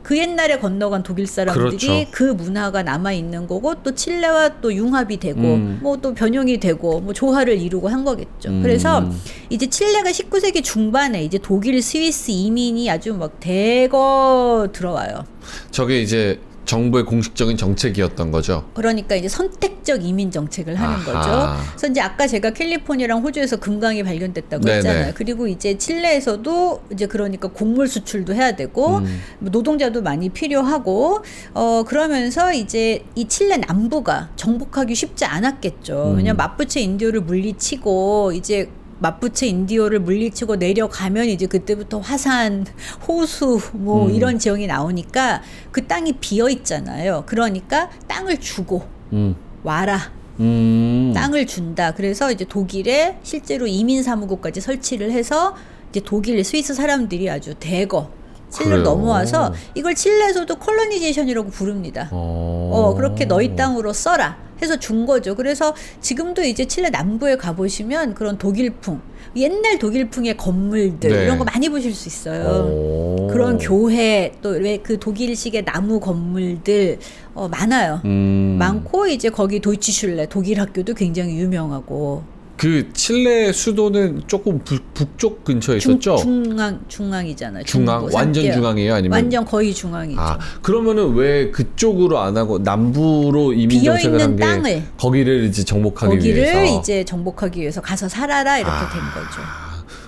[0.06, 2.06] 그 옛날에 건너간 독일 사람들이 그렇죠.
[2.12, 5.80] 그 문화가 남아 있는 거고 또 칠레와 또 융합이 되고 음.
[5.82, 8.50] 뭐또 변형이 되고 뭐 조화를 이루고 한 거겠죠.
[8.50, 8.62] 음.
[8.62, 9.10] 그래서
[9.50, 15.26] 이제 칠레가 19세기 중반에 이제 독일, 스위스 이민이 아주 막 대거 들어와요.
[15.72, 18.70] 저게 이제 정부의 공식적인 정책이었던 거죠.
[18.74, 21.06] 그러니까 이제 선택적 이민 정책을 하는 아하.
[21.06, 21.64] 거죠.
[21.72, 24.78] 그래서 이제 아까 제가 캘리포니아랑 호주에서 금강이 발견됐다고 네네.
[24.78, 25.14] 했잖아요.
[25.16, 29.22] 그리고 이제 칠레에서도 이제 그러니까 곡물 수출도 해야 되고 음.
[29.40, 31.24] 뭐 노동자도 많이 필요하고
[31.54, 36.12] 어 그러면서 이제 이 칠레 남부가 정복하기 쉽지 않았겠죠.
[36.12, 36.18] 음.
[36.18, 38.70] 왜냐면 마푸체 인디오를 물리치고 이제
[39.06, 42.66] 마푸체 인디오를 물리치고 내려가면 이제 그때부터 화산,
[43.08, 44.12] 호수 뭐 음.
[44.16, 47.22] 이런 지형이 나오니까 그 땅이 비어 있잖아요.
[47.28, 49.36] 그러니까 땅을 주고 음.
[49.64, 50.12] 와라.
[50.40, 51.12] 음.
[51.16, 51.94] 땅을 준다.
[51.94, 55.56] 그래서 이제 독일에 실제로 이민 사무국까지 설치를 해서
[55.92, 58.10] 이제 독일, 스위스 사람들이 아주 대거
[58.50, 58.82] 칠레로.
[58.82, 62.10] 넘어와서 이걸 칠레에서도 colonization이라고 부릅니다.
[62.12, 62.72] 어.
[62.74, 65.36] 어, 그렇게 너희 땅으로 써라 해서 준 거죠.
[65.36, 69.02] 그래서 지금도 이제 칠레 남부에 가보시면 그런 독일풍,
[69.36, 71.24] 옛날 독일풍의 건물들 네.
[71.24, 72.70] 이런 거 많이 보실 수 있어요.
[72.72, 73.28] 오.
[73.32, 77.00] 그런 교회 또 왜 그 독일식의 나무 건물들
[77.34, 78.02] 어, 많아요.
[78.06, 78.56] 음.
[78.60, 82.24] 많고 이제 거기 도이치슐레 독일 학교도 굉장히 유명하고
[82.58, 86.16] 그 칠레 수도는 조금 북, 북쪽 근처에 중, 있었죠?
[86.18, 87.64] 중앙 중앙이잖아요.
[87.66, 88.52] 중앙 중부, 완전.
[88.52, 90.20] 중앙이에요, 아니면 완전 거의 중앙이죠.
[90.20, 95.64] 아 그러면은 왜 그쪽으로 안 하고 남부로 이민 정책을 한 있는 게 땅을 거기를 이제
[95.64, 99.42] 정복하기 거기를 위해서 이제 정복하기 위해서 가서 살아라 이렇게 아, 된 거죠.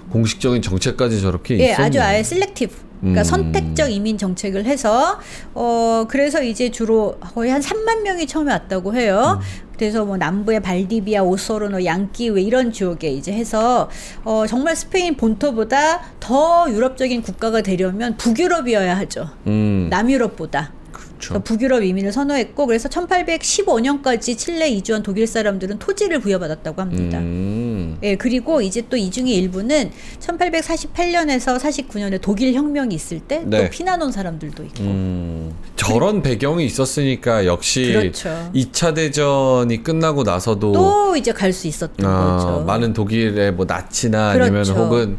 [0.09, 1.85] 공식적인 정책까지 저렇게 예, 있었네.
[1.85, 2.86] 아주 아예 selective.
[2.99, 3.23] 그러니까 음.
[3.23, 5.19] 선택적 이민 정책을 해서
[5.53, 9.39] 어 그래서 이제 주로 거의 한 3만 명이 처음에 왔다고 해요.
[9.41, 9.67] 음.
[9.77, 13.89] 그래서 뭐 남부의 발디비아, 오소르노, 얀키우에 이런 지역에 이제 해서
[14.23, 19.29] 어 정말 스페인 본토보다 더 유럽적인 국가가 되려면 북유럽이어야 하죠.
[19.45, 20.76] 음, 남유럽보다.
[21.17, 21.29] 그렇죠.
[21.29, 27.17] 그러니까 북유럽 이민을 선호했고 그래서 1815년까지 칠레에 이주한 독일 사람들은 토지를 부여받았다고 합니다.
[27.19, 33.69] 음, 예, 그리고 이제 또 이 중에 일부는 1848년에서 49년에 독일 혁명이 있을 때또 네.
[33.69, 34.83] 피난 온 사람들도 있고.
[34.83, 38.29] 음, 저런 배경이 있었으니까 역시 그렇죠.
[38.55, 42.63] 2차 대전이 끝나고 나서도 또 이제 갈 수 있었던 아, 거죠.
[42.65, 44.73] 많은 독일의 뭐 나치나 아니면 그렇죠.
[44.75, 45.17] 혹은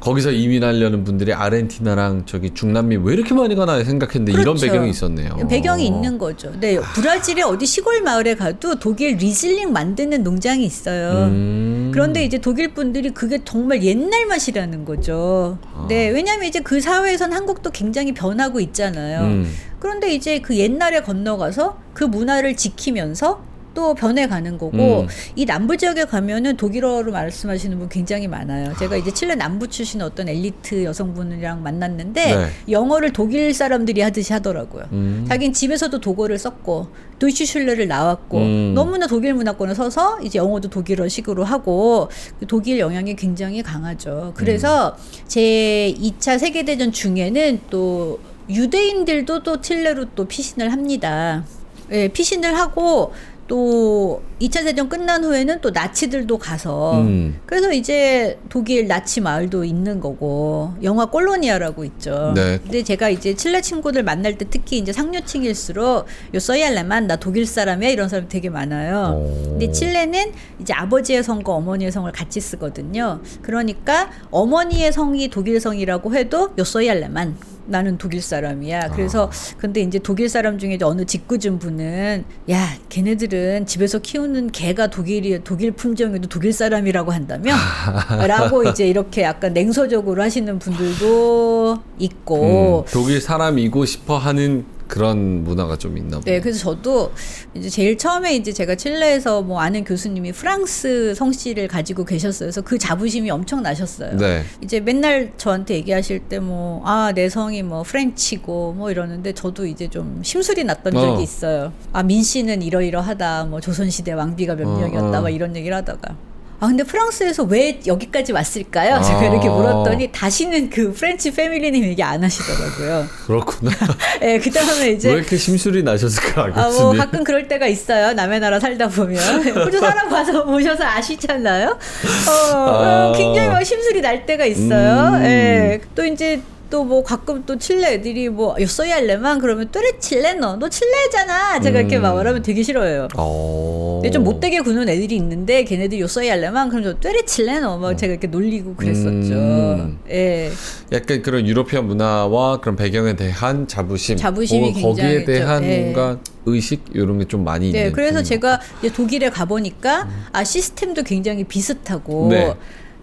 [0.00, 4.66] 거기서 이민하려는 분들이 아르헨티나랑 저기 중남미 왜 이렇게 많이 가나 생각했는데 이런 그렇죠.
[4.66, 5.48] 배경이 있었네요.
[5.48, 6.52] 배경이 있는 거죠.
[6.60, 11.26] 네, 브라질의 어디 시골 마을에 가도 독일 리즐링 만드는 농장이 있어요.
[11.26, 11.90] 음.
[11.92, 15.58] 그런데 이제 독일 분들이 그게 정말 옛날 맛이라는 거죠.
[15.74, 15.86] 아.
[15.88, 19.20] 네, 왜냐하면 이제 그 사회에선 한국도 굉장히 변하고 있잖아요.
[19.22, 19.52] 음.
[19.80, 23.42] 그런데 이제 그 옛날에 건너가서 그 문화를 지키면서
[23.74, 25.06] 또 변해가는 거고 음.
[25.36, 28.74] 이 남부 지역에 가면은 독일어로 말씀하시는 분 굉장히 많아요.
[28.78, 32.46] 제가 이제 칠레 남부 출신 어떤 엘리트 여성분이랑 만났는데 네.
[32.70, 34.84] 영어를 독일 사람들이 하듯이 하더라고요.
[34.92, 35.26] 음.
[35.28, 38.72] 자기는 집에서도 독어를 썼고 도이치 슐레를 나왔고 음.
[38.74, 44.32] 너무나 독일 문화권에 서서 이제 영어도 독일어식으로 하고 그 독일 영향이 굉장히 강하죠.
[44.34, 45.24] 그래서 음.
[45.26, 51.44] 제 2차 세계 대전 중에는 또 유대인들도 또 칠레로 또 피신을 합니다.
[51.90, 53.12] 예, 피신을 하고
[53.48, 57.40] 또 2차 대전 끝난 후에는 또 나치들도 가서 음.
[57.46, 62.32] 그래서 이제 독일 나치 마을도 있는 거고 영화 콜로니아라고 있죠.
[62.36, 62.58] 네.
[62.62, 67.88] 근데 제가 이제 칠레 친구들 만날 때 특히 이제 상류층일수록 요 써이알레만 나 독일 사람이야
[67.88, 69.16] 이런 사람 되게 많아요.
[69.16, 69.42] 오.
[69.44, 73.20] 근데 칠레는 이제 아버지의 성과 어머니의 성을 같이 쓰거든요.
[73.42, 77.36] 그러니까 어머니의 성이 독일 성이라고 해도 요 써이알레만
[77.68, 78.90] 나는 독일 사람이야.
[78.90, 85.38] 그래서 근데 이제 독일 사람 중에 어느 직구준 분은 야 걔네들은 집에서 키우는 개가 독일이
[85.44, 87.52] 독일 품종에도 독일 사람이라고 한다며?
[88.26, 95.76] 라고 이제 이렇게 약간 냉소적으로 하시는 분들도 있고 음, 독일 사람이고 싶어 하는 그런 문화가
[95.76, 96.32] 좀 있나 보네.
[96.32, 97.12] 네, 그래서 저도
[97.54, 102.46] 이제 제일 처음에 이제 제가 칠레에서 뭐 아는 교수님이 프랑스 성씨를 가지고 계셨어요.
[102.46, 104.16] 그래서 그 자부심이 엄청 나셨어요.
[104.16, 104.42] 네.
[104.62, 109.88] 이제 맨날 저한테 얘기하실 때 뭐, 아, 내 성이 뭐 프렌치고 뭐 이러는데 저도 이제
[109.88, 111.00] 좀 심술이 났던 어.
[111.00, 111.72] 적이 있어요.
[111.92, 113.44] 아, 민 씨는 이러이러하다.
[113.44, 115.18] 뭐 조선시대 왕비가 몇 어, 명이었다.
[115.18, 115.22] 어.
[115.22, 116.16] 막 이런 얘기를 하다가.
[116.60, 119.00] 아, 근데 프랑스에서 왜 여기까지 왔을까요?
[119.02, 119.24] 제가 아.
[119.24, 123.06] 이렇게 물었더니 다시는 그 French family님 얘기 안 하시더라고요.
[123.26, 123.70] 그렇구나.
[124.22, 125.10] 예, 그 다음에 이제.
[125.10, 126.98] 왜 이렇게 심술이 나셨을까, 아, 뭐 교수님?
[126.98, 128.12] 가끔 그럴 때가 있어요.
[128.12, 131.68] 남의 나라 살다 보면 호주 살아 보셔서 아시잖아요.
[131.70, 133.08] 어, 아.
[133.08, 135.16] 어, 굉장히 막 심술이 날 때가 있어요.
[135.16, 135.24] 음.
[135.24, 135.80] 예.
[135.94, 136.40] 또 이제
[136.70, 140.68] 또 뭐 가끔 또 칠레 애들이 뭐 yo soy alemán 그러면 tú eres chileno 너
[140.68, 141.60] 칠레잖아.
[141.60, 142.02] 제가 이렇게 음.
[142.02, 143.08] 막 말하면 되게 싫어해요.
[143.16, 143.98] 어.
[144.02, 147.78] 근데 좀 못되게 구는 애들이 있는데 걔네들 yo soy alemán 그럼 저 tú eres chileno
[147.78, 149.34] 막 제가 이렇게 놀리고 그랬었죠.
[149.34, 149.98] 음.
[150.10, 150.50] 예.
[150.92, 155.78] 약간 그런 유로피안 문화와 그런 배경에 대한 자부심, 자부심이 거기에 대한 좀, 예.
[155.80, 157.92] 뭔가 의식 이런 게 좀 많이 네, 있는.
[157.92, 162.28] 그래서 제가 이제 독일에 가 보니까 아 시스템도 굉장히 비슷하고 음.
[162.30, 162.54] 네.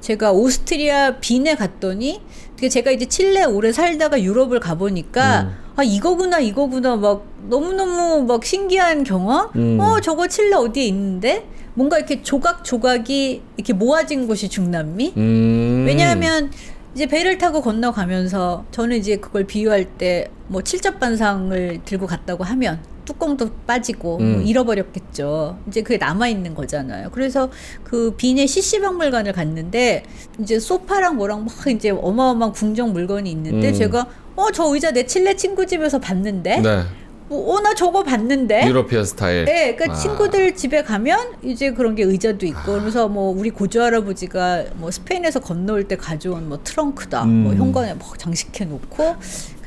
[0.02, 5.56] 제가 오스트리아 빈에 갔더니 그 제가 이제 칠레 오래 살다가 유럽을 가보니까 음.
[5.76, 9.50] 아 이거구나 이거구나 막 너무 너무 막 신기한 경험.
[9.56, 9.78] 음.
[9.80, 15.14] 어 저거 칠레 어디에 있는데 뭔가 이렇게 조각 조각이 이렇게 모아진 곳이 중남미.
[15.18, 15.84] 음.
[15.86, 16.52] 왜냐하면
[16.94, 23.52] 이제 배를 타고 건너가면서 저는 이제 그걸 비유할 때 뭐 칠첩반상을 들고 갔다고 하면 뚜껑도
[23.68, 24.44] 빠지고 뭐 음.
[24.46, 25.58] 잃어버렸겠죠.
[25.68, 27.10] 이제 그게 남아 있는 거잖아요.
[27.12, 27.50] 그래서
[27.84, 30.04] 그 빈의 CC박물관을 갔는데
[30.40, 33.74] 이제 소파랑 뭐랑 막 이제 어마어마한 궁정 물건이 있는데 음.
[33.74, 36.84] 제가 어 저 의자 내 칠레 친구 집에서 봤는데 네.
[37.28, 39.46] 뭐, 어 나 저거 봤는데 유로피안 스타일.
[39.46, 40.00] 네, 그러니까 아.
[40.00, 45.40] 친구들 집에 가면 이제 그런 게 의자도 있고 그러면서 뭐 우리 고조 할아버지가 뭐 스페인에서
[45.40, 47.58] 건너올 때 가져온 뭐 트렁크다, 뭐 음.
[47.58, 49.16] 현관에 막 장식해 놓고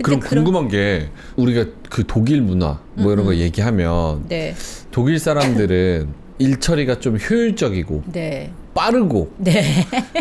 [0.03, 4.55] 그럼 그런- 궁금한 게 우리가 그 독일 문화 뭐 이런 거 얘기하면 네,
[4.93, 6.09] 독일 사람들은
[6.41, 9.65] 일 처리가 좀 효율적이고 네, 빠르고 네,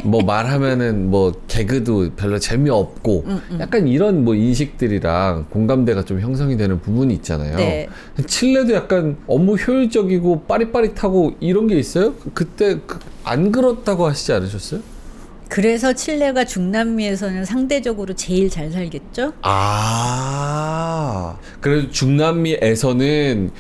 [0.03, 6.82] 뭐 말하면은 뭐 개그도 별로 재미없고 음, 약간 이런 뭐 인식들이랑 공감대가 좀 형성이 되는
[6.82, 7.55] 부분이 있잖아요.
[7.55, 7.88] 네.
[8.26, 12.16] 칠레도 약간 업무 효율적이고 빠릿빠릿하고 이런 게 있어요?
[12.34, 14.82] 그때 그- 안 그렇다고 하시지 않으셨어요?
[15.49, 19.34] 그래서 칠레가 중남미에서는 상대적으로 제일 잘 살겠죠?
[19.43, 21.38] 아.
[21.62, 23.51] 그래도 중남미에서는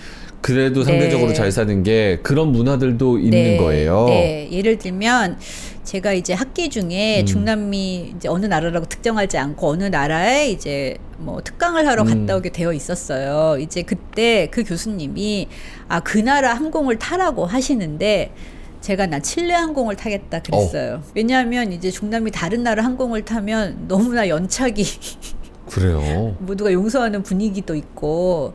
[0.41, 1.33] 그래도 상대적으로 네.
[1.33, 4.05] 잘 사는 게 그런 문화들도 있는 네, 거예요.
[4.07, 5.39] 네, 예를 들면
[5.83, 7.25] 제가 이제 학기 중에 음.
[7.25, 12.07] 중남미 이제 어느 나라라고 특정하지 않고 어느 나라에 이제 뭐 특강을 하러 음.
[12.07, 13.57] 갔다 오게 되어 있었어요.
[13.59, 15.47] 이제 그때 그 교수님이
[15.87, 18.31] 아 그 나라 항공을 타라고 하시는데
[18.81, 21.01] 제가 나 칠레 항공을 타겠다 그랬어요.
[21.15, 24.85] 왜냐하면 이제 중남미 다른 나라 항공을 타면 너무나 연착이
[25.69, 26.35] 그래요.
[26.39, 28.53] 모두가 용서하는 분위기도 있고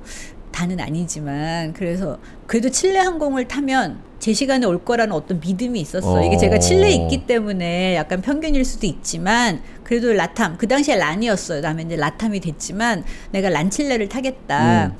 [0.53, 6.25] 다는 아니지만 그래서 그래도 칠레 항공을 타면 제 시간에 올 거라는 어떤 믿음이 있었어요.
[6.25, 6.59] 이게 제가 어.
[6.59, 11.61] 칠레에 있기 때문에 약간 편견일 수도 있지만 그래도 라탐 그 당시에 란이었어요.
[11.61, 14.87] 다음에 이제 라탐이 됐지만 내가 란칠레를 타겠다.
[14.87, 14.97] 음.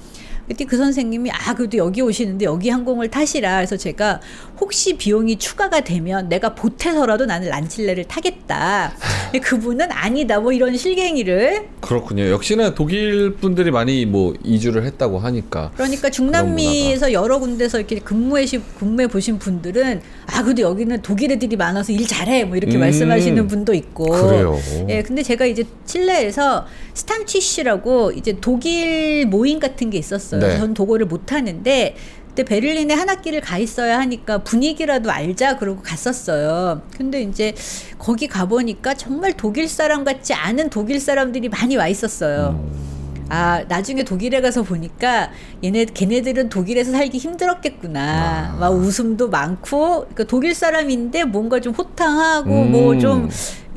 [0.49, 4.21] 그때 그 선생님이 아 그래도 여기 오시는데 여기 항공을 타시라 해서 제가
[4.63, 8.93] 혹시 비용이 추가가 되면 내가 보태서라도 나는 란칠레를 타겠다.
[9.25, 12.29] 근데 그분은 아니다 뭐 이런 실갱이를 그렇군요.
[12.31, 15.73] 역시나 독일 분들이 많이 뭐 이주를 했다고 하니까.
[15.75, 21.57] 그러니까 중남미에서 여러 군데서 이렇게 근무해 시- 근무해 보신 분들은 아 근데 여기는 독일 애들이
[21.57, 22.81] 많아서 일 잘해 뭐 이렇게 음.
[22.81, 24.57] 말씀하시는 분도 있고 그래요.
[24.89, 30.41] 예 근데 제가 이제 칠레에서 스탐치시라고 이제 독일 모임 같은 게 있었어요.
[30.41, 30.57] 네.
[30.57, 31.97] 전 독어를 못 하는데
[32.33, 36.81] 그때 베를린에 한 학기를 가 있어야 하니까 분위기라도 알자 그러고 갔었어요.
[36.97, 37.55] 근데 이제
[37.99, 42.59] 거기 가 보니까 정말 독일 사람 같지 않은 독일 사람들이 많이 와 있었어요.
[42.59, 43.27] 음.
[43.29, 45.31] 아 나중에 독일에 가서 보니까
[45.63, 48.53] 얘네 걔네들은 독일에서 살기 힘들었겠구나.
[48.55, 48.57] 아.
[48.59, 52.73] 막 웃음도 많고 그러니까 독일 사람인데 뭔가 좀 호탕하고 음.
[52.73, 53.29] 뭐좀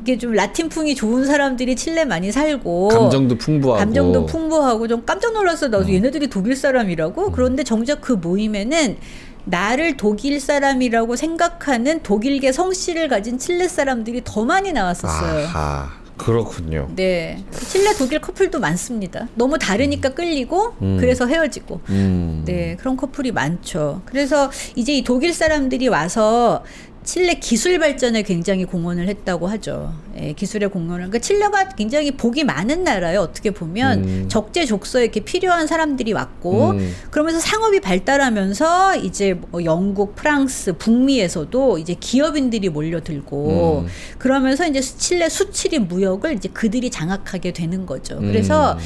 [0.06, 3.80] 이게 좀 라틴풍이 좋은 사람들이 칠레 많이 살고 감정도 풍부하고.
[3.80, 5.70] 감정도 풍부하고 좀 깜짝 놀랐어.
[5.70, 7.32] 나도 얘네들이 독일 사람이라고.
[7.32, 8.98] 그런데 정작 그 모임에는
[9.46, 15.48] 나를 독일 사람이라고 생각하는 독일계 성씨를 가진 칠레 사람들이 더 많이 나왔었어요.
[15.48, 15.90] 아하.
[16.18, 16.88] 그렇군요.
[16.96, 17.44] 네.
[17.52, 19.28] 칠레 독일 커플도 많습니다.
[19.34, 20.98] 너무 다르니까 끌리고 음.
[21.00, 21.82] 그래서 헤어지고.
[21.90, 22.44] 음.
[22.46, 24.04] 네, 그런 커플이 많죠.
[24.06, 26.64] 그래서 이제 이 독일 사람들이 와서
[27.06, 29.94] 칠레 기술 발전에 굉장히 공헌을 했다고 하죠.
[30.20, 30.98] 예, 기술의 공헌을.
[30.98, 33.22] 그러니까 칠레가 굉장히 복이 많은 나라예요.
[33.22, 34.26] 어떻게 보면 음.
[34.28, 36.96] 적재적소에 이렇게 필요한 사람들이 왔고 음.
[37.12, 43.88] 그러면서 상업이 발달하면서 이제 뭐 영국, 프랑스, 북미에서도 이제 기업인들이 몰려들고 음.
[44.18, 48.18] 그러면서 이제 칠레 수출입 무역을 이제 그들이 장악하게 되는 거죠.
[48.20, 48.80] 그래서 음.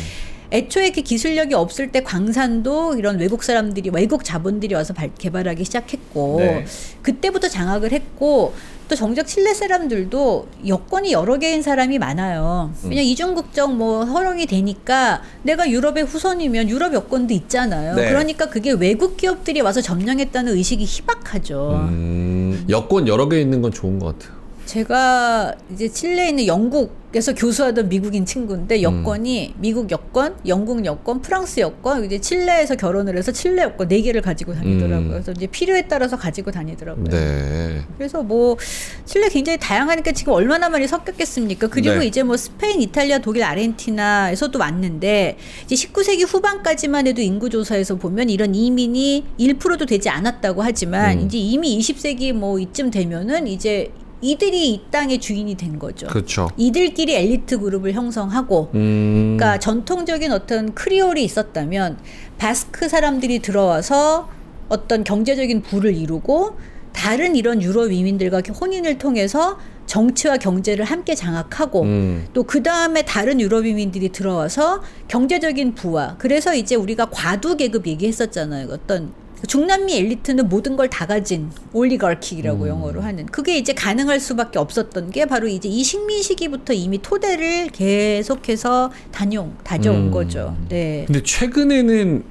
[0.52, 6.36] 애초에 이렇게 기술력이 없을 때 광산도 이런 외국 사람들이 외국 자본들이 와서 발- 개발하기 시작했고
[6.40, 6.66] 네.
[7.04, 8.54] 그때부터 장악을 했고
[8.88, 12.72] 또 정작 칠레 사람들도 여권이 여러 개인 사람이 많아요.
[12.84, 12.90] 음.
[12.90, 17.94] 그냥 이중 국적 뭐 허용이 되니까 내가 유럽의 후손이면 유럽 여권도 있잖아요.
[17.96, 18.10] 네.
[18.10, 21.88] 그러니까 그게 외국 기업들이 와서 점령했다는 의식이 희박하죠.
[21.90, 24.39] 음, 여권 여러 개 있는 건 좋은 것 같아요.
[24.70, 32.06] 제가 이제 칠레에 있는 영국에서 교수하던 미국인 친구인데 여권이 미국 여권, 영국 여권, 프랑스 여권,
[32.06, 35.08] 이제 칠레에서 결혼을 해서 칠레 여권 네 개를 가지고 다니더라고요.
[35.08, 35.10] 음.
[35.10, 37.06] 그래서 이제 필요에 따라서 가지고 다니더라고요.
[37.06, 37.82] 네.
[37.98, 38.58] 그래서 뭐
[39.06, 41.66] 칠레 굉장히 다양하니까 지금 얼마나 많이 섞였겠습니까?
[41.70, 42.06] 그리고 네.
[42.06, 48.54] 이제 뭐 스페인, 이탈리아, 독일, 아르헨티나에서도 왔는데 이제 19세기 후반까지만 해도 인구 조사에서 보면 이런
[48.54, 51.26] 이민이 1%도 되지 않았다고 하지만 음.
[51.26, 53.92] 이제 이미 20세기 뭐 이쯤 되면은 이제
[54.22, 56.08] 이들이 이 땅의 주인이 된 거죠.
[56.08, 56.50] 그렇죠.
[56.58, 59.38] 이들끼리 엘리트 그룹을 형성하고 음.
[59.38, 61.98] 그러니까 전통적인 어떤 크리올이 있었다면
[62.38, 64.30] 바스크 사람들이 들어와서
[64.68, 66.58] 어떤 경제적인 부를 이루고
[66.92, 72.28] 다른 이런 유럽 이민들과 혼인을 통해서 정치와 경제를 함께 장악하고 음.
[72.34, 78.68] 또그 다음에 다른 유럽 이민들이 들어와서 경제적인 부와 그래서 이제 우리가 과두 계급 얘기했었잖아요.
[78.70, 79.12] 어떤
[79.48, 85.26] 중남미 엘리트는 모든 걸 다 가진 올리가르키라고 영어로 하는 그게 이제 가능할 수밖에 없었던 게
[85.26, 90.12] 바로 이제 이 식민 시기부터 이미 토대를 계속해서 다녀 다져온 음.
[90.12, 90.58] 거죠.
[90.68, 91.04] 네.
[91.06, 92.24] 근데 최근에는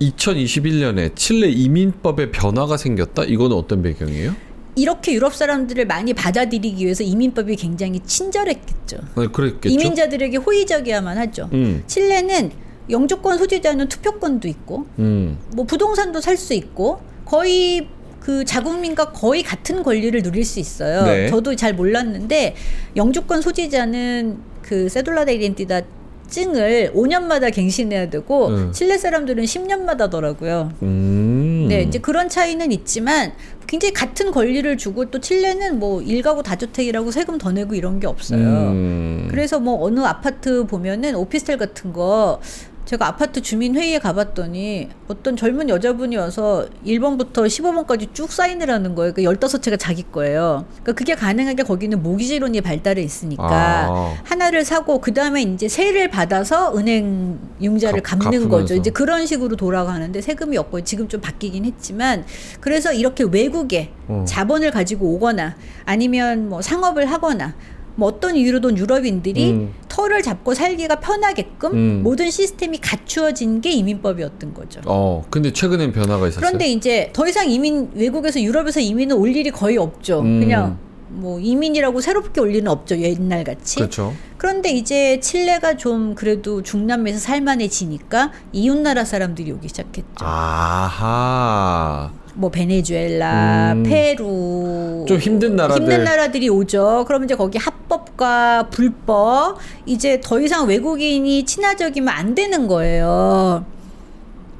[0.00, 3.24] 2021년에 칠레 이민법에 변화가 생겼다?
[3.24, 4.34] 이거는 어떤 배경이에요?
[4.76, 8.96] 이렇게 유럽 사람들을 많이 받아들이기 위해서 이민법이 굉장히 친절했겠죠.
[9.16, 9.68] 네, 그랬겠죠.
[9.74, 11.50] 이민자들에게 호의적이야만 하죠.
[11.52, 11.82] 음.
[11.86, 12.52] 칠레는
[12.90, 15.38] 영주권 소지자는 투표권도 있고 음.
[15.54, 17.88] 뭐 부동산도 살 수 있고 거의
[18.20, 21.04] 그 자국민과 거의 같은 권리를 누릴 수 있어요.
[21.04, 21.28] 네.
[21.28, 22.54] 저도 잘 몰랐는데
[22.96, 25.80] 영주권 소지자는 그 세돌라 데 이덴티다
[26.28, 28.72] 증을 5년마다 갱신해야 되고 음.
[28.72, 30.70] 칠레 사람들은 10년마다더라고요.
[30.82, 31.66] 음.
[31.68, 33.32] 네, 이제 그런 차이는 있지만
[33.66, 38.38] 굉장히 같은 권리를 주고 또 칠레는 뭐 일가구 다주택이라고 세금 더 내고 이런 게 없어요.
[38.40, 39.28] 음.
[39.30, 42.40] 그래서 뭐 어느 아파트 보면은 오피스텔 같은 거
[42.88, 49.12] 제가 아파트 주민 회의에 가봤더니 어떤 젊은 여자분이 와서 1번부터 15번까지 쭉 사인을 하는 거예요.
[49.12, 50.64] 그 15채가 자기 거예요.
[50.70, 54.14] 그러니까 그게 가능하게 거기는 모기지론이 발달해 있으니까 아.
[54.24, 58.48] 하나를 사고 그 다음에 이제 세를 받아서 은행 융자를 갚- 갚는 갚으면서.
[58.48, 58.74] 거죠.
[58.74, 62.24] 이제 그런 식으로 돌아가는데 세금이 없고 지금 좀 바뀌긴 했지만
[62.60, 64.24] 그래서 이렇게 외국에 어.
[64.26, 67.54] 자본을 가지고 오거나 아니면 뭐 상업을 하거나
[67.98, 69.74] 뭐 어떤 이유로든 유럽인들이 음.
[69.88, 72.00] 터를 잡고 살기가 편하게끔 음.
[72.04, 74.80] 모든 시스템이 갖추어진 게 이민법이었던 거죠.
[74.86, 76.40] 어, 근데 최근엔 변화가 있었어요.
[76.40, 80.20] 그런데 이제 더 이상 이민 외국에서 유럽에서 이민은 올 일이 거의 없죠.
[80.20, 80.38] 음.
[80.38, 80.78] 그냥
[81.08, 82.96] 뭐 이민이라고 새롭게 올 일은 없죠.
[83.00, 83.74] 옛날 같이.
[83.74, 84.14] 그렇죠.
[84.36, 90.18] 그런데 이제 칠레가 좀 그래도 중남미에서 살만해지니까 이웃 나라 사람들이 오기 시작했죠.
[90.20, 92.12] 아하.
[92.38, 93.82] 뭐 베네수엘라, 음.
[93.82, 95.82] 페루 좀 힘든 나라들.
[95.82, 97.04] 힘든 나라들이 오죠.
[97.08, 103.64] 그럼 이제 거기 합법과 불법 이제 더 이상 외국인이 친화적이면 안 되는 거예요.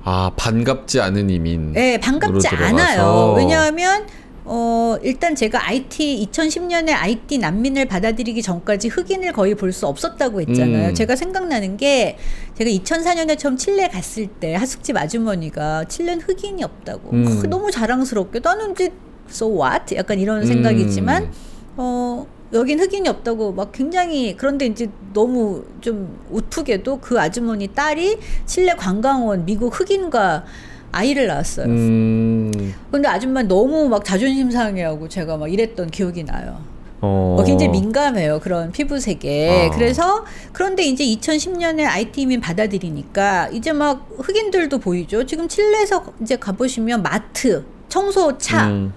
[0.03, 1.73] 아, 반갑지 않은 이민.
[1.73, 2.49] 네, 반갑지.
[2.49, 3.35] 않아요.
[3.37, 4.07] 왜냐하면
[4.51, 10.89] 어 일단 제가 IT 2010년에 IT 난민을 받아들이기 전까지 흑인을 거의 볼 수 없었다고 했잖아요.
[10.89, 10.95] 음.
[10.95, 12.17] 제가 생각나는 게
[12.57, 17.25] 제가 2004년에 처음 칠레 갔을 때 하숙집 아주머니가 칠레는 흑인이 없다고 음.
[17.25, 18.91] 크, 너무 자랑스럽게 나는 이제
[19.29, 20.47] so what 약간 이런 음.
[20.47, 21.31] 생각이지만
[21.77, 28.73] 어 여긴 흑인이 없다고 막 굉장히 그런데 이제 너무 좀 우프게도 그 아주머니 딸이 칠레
[28.75, 30.45] 관광원 미국 흑인과
[30.93, 31.67] 아이를 낳았어요.
[31.67, 32.75] 음.
[32.91, 36.61] 근데 아줌마 너무 막 자존심 상해하고 제가 막 이랬던 기억이 나요.
[37.01, 37.37] 어.
[37.39, 38.41] 어, 굉장히 민감해요.
[38.41, 39.69] 그런 피부색에.
[39.71, 39.75] 아.
[39.77, 45.25] 그래서 그런데 이제 2010년에 IT 이민 받아들이니까 이제 막 흑인들도 보이죠.
[45.25, 48.93] 지금 칠레에서 이제 가보시면 마트, 청소차, 음.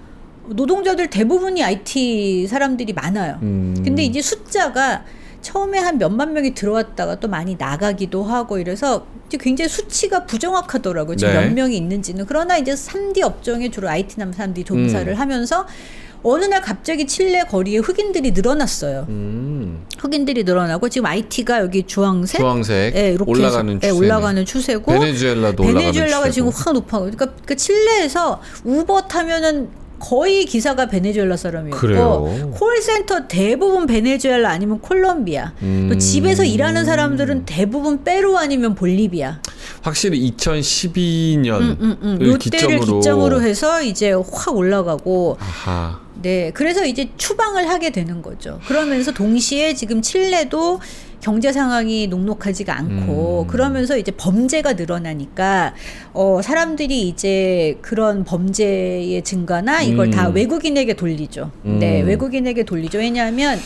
[0.48, 3.38] 노동자들 대부분이 IT 사람들이 많아요.
[3.42, 3.80] 음.
[3.84, 5.04] 근데 이제 숫자가
[5.42, 11.16] 처음에 한 몇만 명이 들어왔다가 또 많이 나가기도 하고 이래서 이제 굉장히 수치가 부정확하더라고요.
[11.16, 11.46] 지금 네.
[11.46, 12.26] 몇 명이 있는지는.
[12.28, 15.20] 그러나 이제 3D 업종에 주로 IT 남 사람들이 종사를 음.
[15.20, 15.66] 하면서
[16.24, 19.08] 어느 날 갑자기 칠레 거리에 흑인들이 늘어났어요.
[19.10, 19.86] 음.
[19.98, 24.00] 흑인들이 늘어나고 지금 IT가 여기 주황색 주황색 예, 이렇게 올라가는 해서, 예, 추세.
[24.06, 26.30] 올라가는 추세고 베네수엘라도 베네수엘라가.
[26.30, 27.00] 지금 확 높아.
[27.00, 32.52] 그러니까 그 칠레에서 우버 타면은 거의 기사가 베네수엘라 사람이었고 그래요?
[32.54, 35.54] 콜센터 대부분 베네수엘라 아니면 콜롬비아.
[35.62, 35.90] 음.
[35.92, 39.40] 또 집에서 일하는 사람들은 대부분 페루 아니면 볼리비아.
[39.82, 42.18] 확실히 2012년 음, 음, 음.
[42.20, 46.00] 을 요때를 기점으로 해서 이제 확 올라가고 아하.
[46.22, 48.60] 네, 그래서 이제 추방을 하게 되는 거죠.
[48.68, 50.80] 그러면서 동시에 지금 칠레도
[51.20, 53.48] 경제 상황이 녹록하지가 않고 음.
[53.48, 55.76] 그러면서 이제 범죄가 늘어나니까
[56.14, 60.12] 어 사람들이 이제 그런 범죄의 증가나 이걸 음.
[60.12, 61.52] 다 외국인에게 돌리죠.
[61.64, 62.08] 네, 음.
[62.08, 62.98] 외국인에게 돌리죠.
[62.98, 63.60] 왜냐하면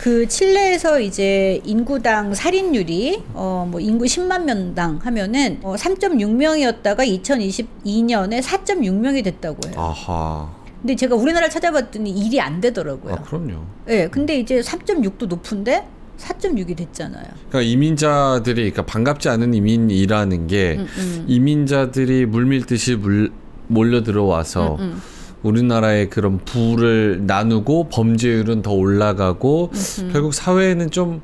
[0.00, 9.24] 그 칠레에서 이제 인구당 살인율이 어 뭐 인구 10만 명당 하면은 어 3.6명이었다가 2022년에 4.6명이
[9.24, 9.74] 됐다고 해요.
[9.76, 10.50] 아하.
[10.80, 13.14] 근데 제가 우리나라 찾아봤더니 일이 안 되더라고요.
[13.14, 13.62] 아, 그럼요.
[13.88, 15.86] 예, 근데 이제 3.6도 높은데
[16.18, 17.24] 4.6이 됐잖아요.
[17.48, 21.24] 그러니까 이민자들이 그러니까 반갑지 않은 이민이라는 게 음, 음.
[21.26, 23.32] 이민자들이 물밀듯이 물,
[23.66, 25.00] 몰려 들어와서 음,
[25.42, 30.10] 우리나라의 그런 부를 나누고 범죄율은 더 올라가고 음.
[30.12, 31.20] 결국 사회에는 좀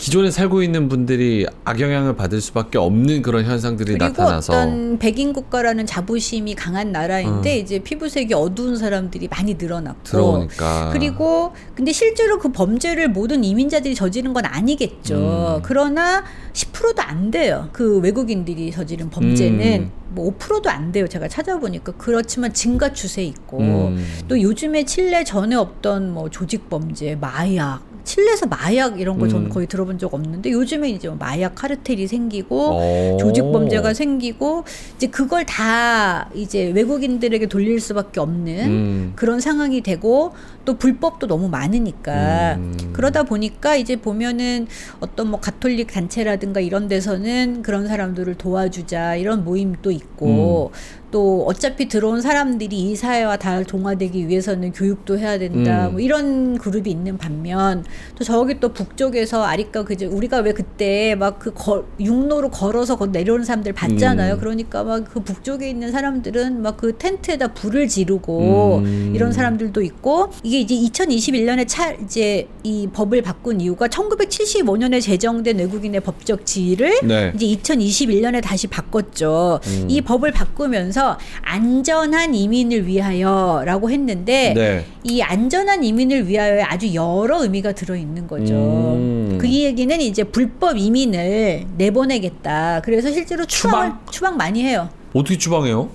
[0.00, 6.54] 기존에 살고 있는 분들이 악영향을 받을 수밖에 없는 그런 현상들이 나타나서 어떤 백인 국가라는 자부심이
[6.54, 13.44] 강한 나라인데 이제 피부색이 어두운 사람들이 많이 늘어났고 들어오니까 그리고 근데 실제로 그 범죄를 모든
[13.44, 15.58] 이민자들이 저지른 건 아니겠죠.
[15.58, 15.62] 음.
[15.62, 16.24] 그러나
[16.54, 17.68] 10%도 안 돼요.
[17.72, 19.90] 그 외국인들이 저지른 범죄는 음.
[20.14, 21.08] 뭐 5%도 안 돼요.
[21.08, 24.06] 제가 찾아보니까 그렇지만 증가 추세 있고 음.
[24.28, 29.50] 또 요즘에 칠레 전에 없던 뭐 조직 범죄, 마약 칠레에서 마약 이런 거 저는 음.
[29.50, 33.16] 거의 들어본 적 없는데 요즘에 이제 뭐 마약 카르텔이 생기고 어.
[33.20, 34.64] 조직 범죄가 생기고
[34.96, 39.12] 이제 그걸 다 이제 외국인들에게 돌릴 수밖에 없는 음.
[39.16, 40.32] 그런 상황이 되고
[40.64, 42.90] 또 불법도 너무 많으니까 음.
[42.92, 44.66] 그러다 보니까 이제 보면은
[45.00, 50.99] 어떤 뭐 가톨릭 단체라든가 이런 데서는 그런 사람들을 도와주자 이런 모임도 있고 음.
[51.10, 55.92] 또 어차피 들어온 사람들이 이 사회와 다 동화되기 위해서는 교육도 해야 된다 음.
[55.92, 57.84] 뭐 이런 그룹이 있는 반면
[58.16, 61.52] 또 저기 또 북쪽에서 아리까 그제 우리가 왜 그때 막 그
[61.98, 64.34] 육로로 걸어서 거- 내려오는 사람들 봤잖아요.
[64.34, 64.38] 음.
[64.40, 69.12] 그러니까 막 그 북쪽에 있는 사람들은 막 그 텐트에다 불을 지르고 음.
[69.14, 76.00] 이런 사람들도 있고 이게 이제 2021년에 차 이제 이 법을 바꾼 이유가 1975년에 제정된 외국인의
[76.00, 77.32] 법적 지위를 네.
[77.34, 79.60] 이제 2021년에 다시 바꿨죠.
[79.66, 79.86] 음.
[79.88, 80.99] 이 법을 바꾸면서
[81.42, 84.86] 안전한 이민을 위하여라고 했는데 네.
[85.04, 88.54] 이 안전한 이민을 위하여에 아주 여러 의미가 들어 있는 거죠.
[88.54, 89.38] 음.
[89.40, 92.82] 그 얘기는 이제 불법 이민을 내보내겠다.
[92.84, 94.88] 그래서 실제로 추방을 추방 많이 해요.
[95.14, 95.88] 어떻게 추방해요?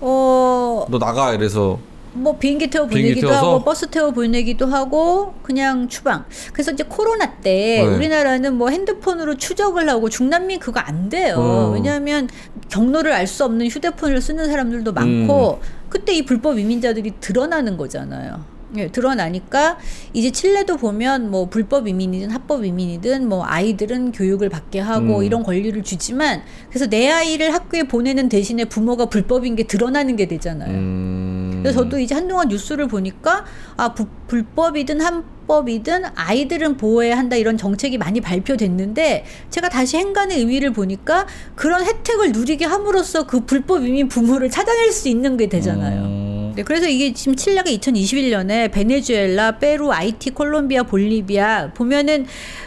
[0.00, 1.78] 어, 너 나가 이래서
[2.14, 3.30] 뭐 비행기 태워 보내기도?
[3.32, 6.24] 하고 버스 태워 보내기도 하고 그냥 추방.
[6.52, 7.82] 그래서 이제 코로나 때 네.
[7.82, 11.36] 우리나라는 뭐 핸드폰으로 추적을 하고 중남미 그거 안 돼요.
[11.38, 11.70] 어.
[11.74, 12.28] 왜냐하면
[12.68, 15.68] 경로를 알 수 없는 휴대폰을 쓰는 사람들도 많고 음.
[15.88, 18.44] 그때 이 불법 이민자들이 드러나는 거잖아요.
[18.76, 19.78] 예, 드러나니까
[20.14, 25.24] 이제 칠레도 보면 뭐 불법 이민이든 합법 이민이든 뭐 아이들은 교육을 받게 하고 음.
[25.24, 30.70] 이런 권리를 주지만 그래서 내 아이를 학교에 보내는 대신에 부모가 불법인 게 드러나는 게 되잖아요.
[30.70, 31.60] 음.
[31.62, 33.44] 그래서 저도 이제 한동안 뉴스를 보니까
[33.76, 40.72] 아 부- 불법이든 합법이든 아이들은 보호해야 한다 이런 정책이 많이 발표됐는데 제가 다시 행간의 의미를
[40.72, 46.02] 보니까 그런 혜택을 누리게 함으로써 그 불법 이민 부모를 찾아낼 수 있는 게 되잖아요.
[46.02, 46.31] 음.
[46.54, 52.26] 네, 그래서 이게 지금 칠레가 2021년에 베네수엘라, 페루, 아이티, 콜롬비아, 볼리비아 보면은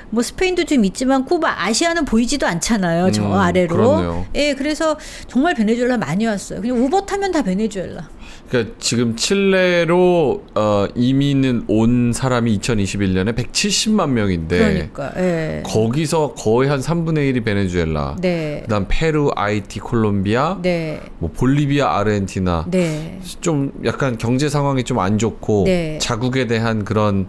[0.10, 3.12] 뭐 스페인도 좀 있지만 쿠바, 아시아는 보이지도 않잖아요.
[3.12, 3.76] 저 음, 아래로.
[3.76, 4.26] 그렇네요.
[4.36, 6.62] 예, 그래서 정말 베네수엘라 많이 왔어요.
[6.62, 8.10] 그냥 우버 타면 다 베네수엘라.
[8.50, 15.12] 그러니까 지금 칠레로 어, 이민은 온 사람이 2021년에 170만 명인데 그러니까.
[15.18, 15.64] 예.
[15.66, 18.18] 거기서 거의 한 3분의 1이 베네수엘라.
[18.22, 18.62] 네.
[18.64, 21.02] 그다음 페루, 아이티, 콜롬비아, 네.
[21.20, 22.68] 뭐 볼리비아, 아르헨티나.
[22.70, 23.20] 네.
[23.42, 25.98] 좀 약간 경제 상황이 좀 안 좋고 네.
[26.00, 27.28] 자국에 대한 그런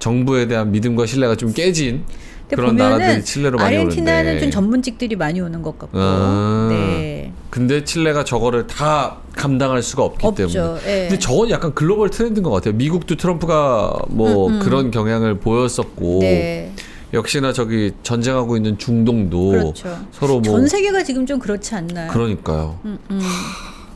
[0.00, 2.04] 정부에 대한 믿음과 신뢰가 좀 깨진
[2.48, 4.40] 근데 그런 나라들이 칠레로 많이 아르헨티나는 오는데.
[4.40, 5.98] 좀 전문직들이 많이 오는 것 같고.
[5.98, 6.68] 아.
[6.70, 7.32] 네.
[7.50, 10.46] 근데 칠레가 저거를 다 감당할 수가 없기 없죠.
[10.46, 10.80] 때문에.
[10.86, 11.08] 예.
[11.08, 12.74] 근데 저건 약간 글로벌 트렌드인 것 같아요.
[12.74, 14.60] 미국도 트럼프가 뭐 음, 음.
[14.60, 16.72] 그런 경향을 보였었고 네.
[17.14, 19.96] 역시나 저기 전쟁하고 있는 중동도 그렇죠.
[20.12, 22.10] 서로 뭐 전 세계가 지금 좀 그렇지 않나요?
[22.12, 22.78] 그러니까요.
[22.84, 23.20] 음, 음.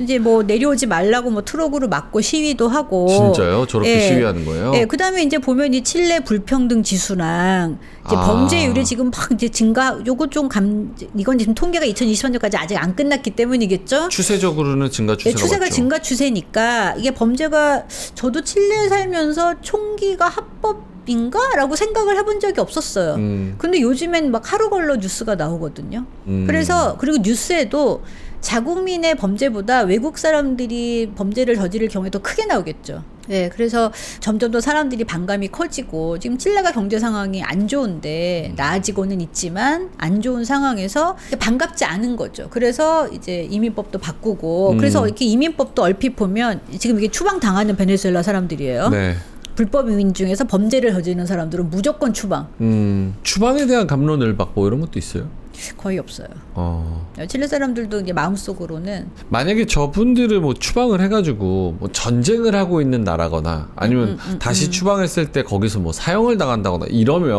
[0.00, 3.06] 이제 뭐 내려오지 말라고 뭐 트럭으로 막고 시위도 하고.
[3.06, 3.66] 진짜요?
[3.66, 4.00] 저렇게 예.
[4.08, 4.72] 시위하는 거예요?
[4.74, 8.20] 예, 그다음에 이제 보면 이 칠레 불평등 지수랑 이제 아.
[8.26, 13.32] 범죄율이 지금 막 이제 증가 요거 좀 감 이건 지금 통계가 2023년까지 아직 안 끝났기
[13.32, 14.08] 때문이겠죠?
[14.08, 15.74] 추세적으로는 증가 예, 추세가 추세가 맞죠.
[15.74, 17.84] 증가 추세니까 이게 범죄가
[18.14, 23.14] 저도 칠레에 살면서 총기가 합법 인가라고 생각을 해본 적이 없었어요.
[23.16, 26.04] 음, 근데 요즘엔 막 하루 걸러 뉴스가 나오거든요.
[26.26, 26.44] 음.
[26.46, 28.02] 그래서 그리고 뉴스에도
[28.40, 33.02] 자국민의 범죄보다 외국 사람들이 범죄를 저지를 경우에 더 크게 나오겠죠.
[33.28, 39.90] 네, 그래서 점점 더 사람들이 반감이 커지고 지금 칠레가 경제 상황이 안 좋은데 나아지고는 있지만
[39.98, 42.48] 안 좋은 상황에서 반갑지 않은 거죠.
[42.50, 44.78] 그래서 이제 이민법도 바꾸고 음.
[44.78, 48.88] 그래서 이렇게 이민법도 얼핏 보면 지금 이게 추방 당하는 베네수엘라 사람들이에요.
[48.88, 49.14] 네.
[49.54, 54.98] 불법 이민 중에서 범죄를 저지르는 사람들은 무조건 추방 음, 추방에 대한 감론을 받고 이런 것도
[54.98, 55.28] 있어요.
[55.76, 56.28] 거의 없어요.
[56.54, 57.08] 어.
[57.28, 64.18] 칠레 사람들도 이제 마음속으로는 만약에 저분들을 뭐 추방을 해가지고 뭐 전쟁을 하고 있는 나라거나 아니면
[64.26, 67.30] 음, 다시 추방했을 때 거기서 뭐 사형을 당한다거나 이러면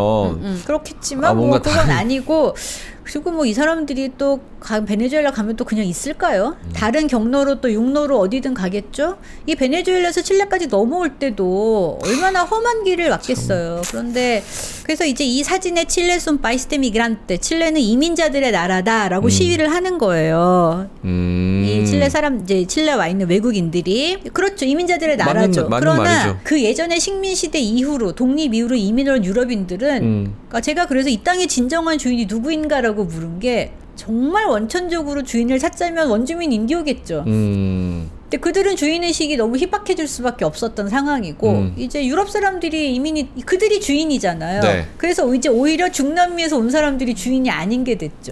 [0.43, 2.55] 음, 그렇겠지만 아, 뭐 뭔가 그건 다른- 아니고
[3.03, 6.55] 그리고 뭐 이 사람들이 또 가, 베네수엘라 가면 또 그냥 있을까요?
[6.63, 6.69] 음.
[6.71, 9.17] 다른 경로로 또 육로로 어디든 가겠죠?
[9.47, 13.81] 이 베네수엘라에서 칠레까지 넘어올 때도 얼마나 험한 길을 왔겠어요.
[13.89, 14.43] 그런데
[14.83, 20.89] 그래서 이제 이 사진에 칠레 손 바이스테 미그란테 칠레는 이민자들의 나라다 라고 시위를 하는 거예요.
[21.03, 21.63] 음.
[21.65, 25.69] 이 칠레 사람 이제 칠레 와 있는 외국인들이 그렇죠 이민자들의 맞는- 나라죠.
[25.69, 26.39] 맞는 그러나 말이죠.
[26.43, 30.33] 그 예전에 식민 시대 이후로 독립 이후로 이민을 온 유럽인들은 음.
[30.47, 36.51] 그러니까 제가 그래서 이 땅의 진정한 주인이 누구인가라고 물은 게 정말 원천적으로 주인을 찾자면 원주민
[36.51, 37.23] 인디오겠죠.
[37.27, 38.09] 음.
[38.23, 41.73] 근데 그들은 주인의식이 너무 희박해질 수밖에 없었던 상황이고 음.
[41.77, 44.61] 이제 유럽 사람들이 이민이 그들이 주인이잖아요.
[44.61, 44.85] 네.
[44.97, 48.31] 그래서 이제 오히려 중남미에서 온 사람들이 주인이 아닌 게 됐죠.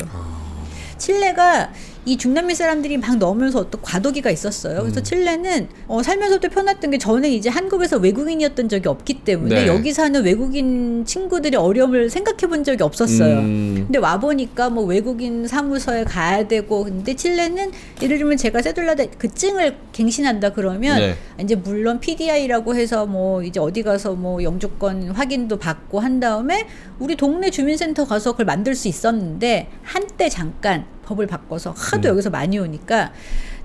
[0.99, 1.71] 칠레가
[2.05, 4.79] 이 중남미 사람들이 막 넣으면서 어떤 과도기가 있었어요.
[4.79, 4.83] 음.
[4.83, 9.67] 그래서 칠레는 어, 살면서도 편했던 게 저는 이제 한국에서 외국인이었던 적이 없기 때문에 네.
[9.67, 13.39] 여기 사는 외국인 친구들의 어려움을 생각해 본 적이 없었어요.
[13.39, 13.83] 음.
[13.85, 17.71] 근데 와 보니까 뭐 외국인 사무소에 가야 되고 근데 칠레는
[18.01, 21.15] 예를 들면 제가 세둘라데 그 증을 갱신한다 그러면 네.
[21.41, 26.65] 이제 물론 PDI라고 해서 뭐 이제 어디 가서 뭐 영주권 확인도 받고 한 다음에
[26.97, 32.11] 우리 동네 주민센터 가서 그걸 만들 수 있었는데 한때 잠깐 법을 바꿔서 하도 음.
[32.11, 33.11] 여기서 많이 오니까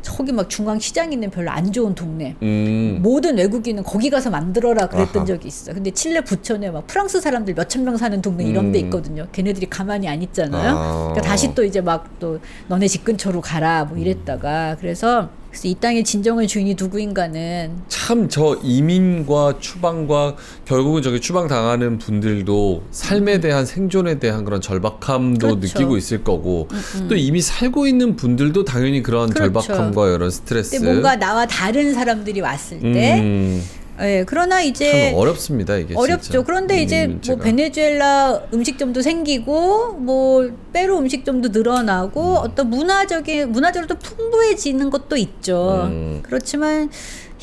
[0.00, 3.00] 저기 막 중앙 시장 있는 별로 안 좋은 동네 음.
[3.02, 5.24] 모든 외국인은 거기 가서 만들어라 그랬던 아하.
[5.26, 5.72] 적이 있어.
[5.72, 8.84] 근데 칠레 부천에 막 프랑스 사람들 몇천 명 사는 동네 이런 데 음.
[8.86, 9.26] 있거든요.
[9.32, 10.76] 걔네들이 가만히 안 있잖아요.
[10.76, 10.98] 아.
[11.12, 12.38] 그러니까 다시 또 이제 막 또
[12.68, 18.58] 너네 집 근처로 가라 뭐 이랬다가 그래서 그래서 이 땅의 진정한 주인이 누구인가는 참 저
[18.64, 20.34] 이민과 추방과
[20.64, 25.60] 결국은 저기 추방 당하는 분들도 삶에 대한 생존에 대한 그런 절박함도 음.
[25.60, 25.78] 그렇죠.
[25.78, 26.66] 느끼고 있을 거고
[27.08, 29.52] 또 이미 살고 있는 분들도 당연히 그런 그렇죠.
[29.60, 33.62] 절박함과 이런 스트레스 뭔가 나와 다른 사람들이 왔을 때 음,
[34.00, 36.22] 예, 그러나 참 이제 어렵습니다 이게 어렵죠.
[36.22, 36.42] 진짜.
[36.42, 37.36] 그런데 이 이제 문제가.
[37.36, 45.84] 뭐 베네수엘라 음식점도 생기고 뭐 페루 음식점도 늘어나고 어떤 문화적인 문화적으로 또 풍부해지는 것도 있죠.
[45.84, 46.20] 음.
[46.22, 46.90] 그렇지만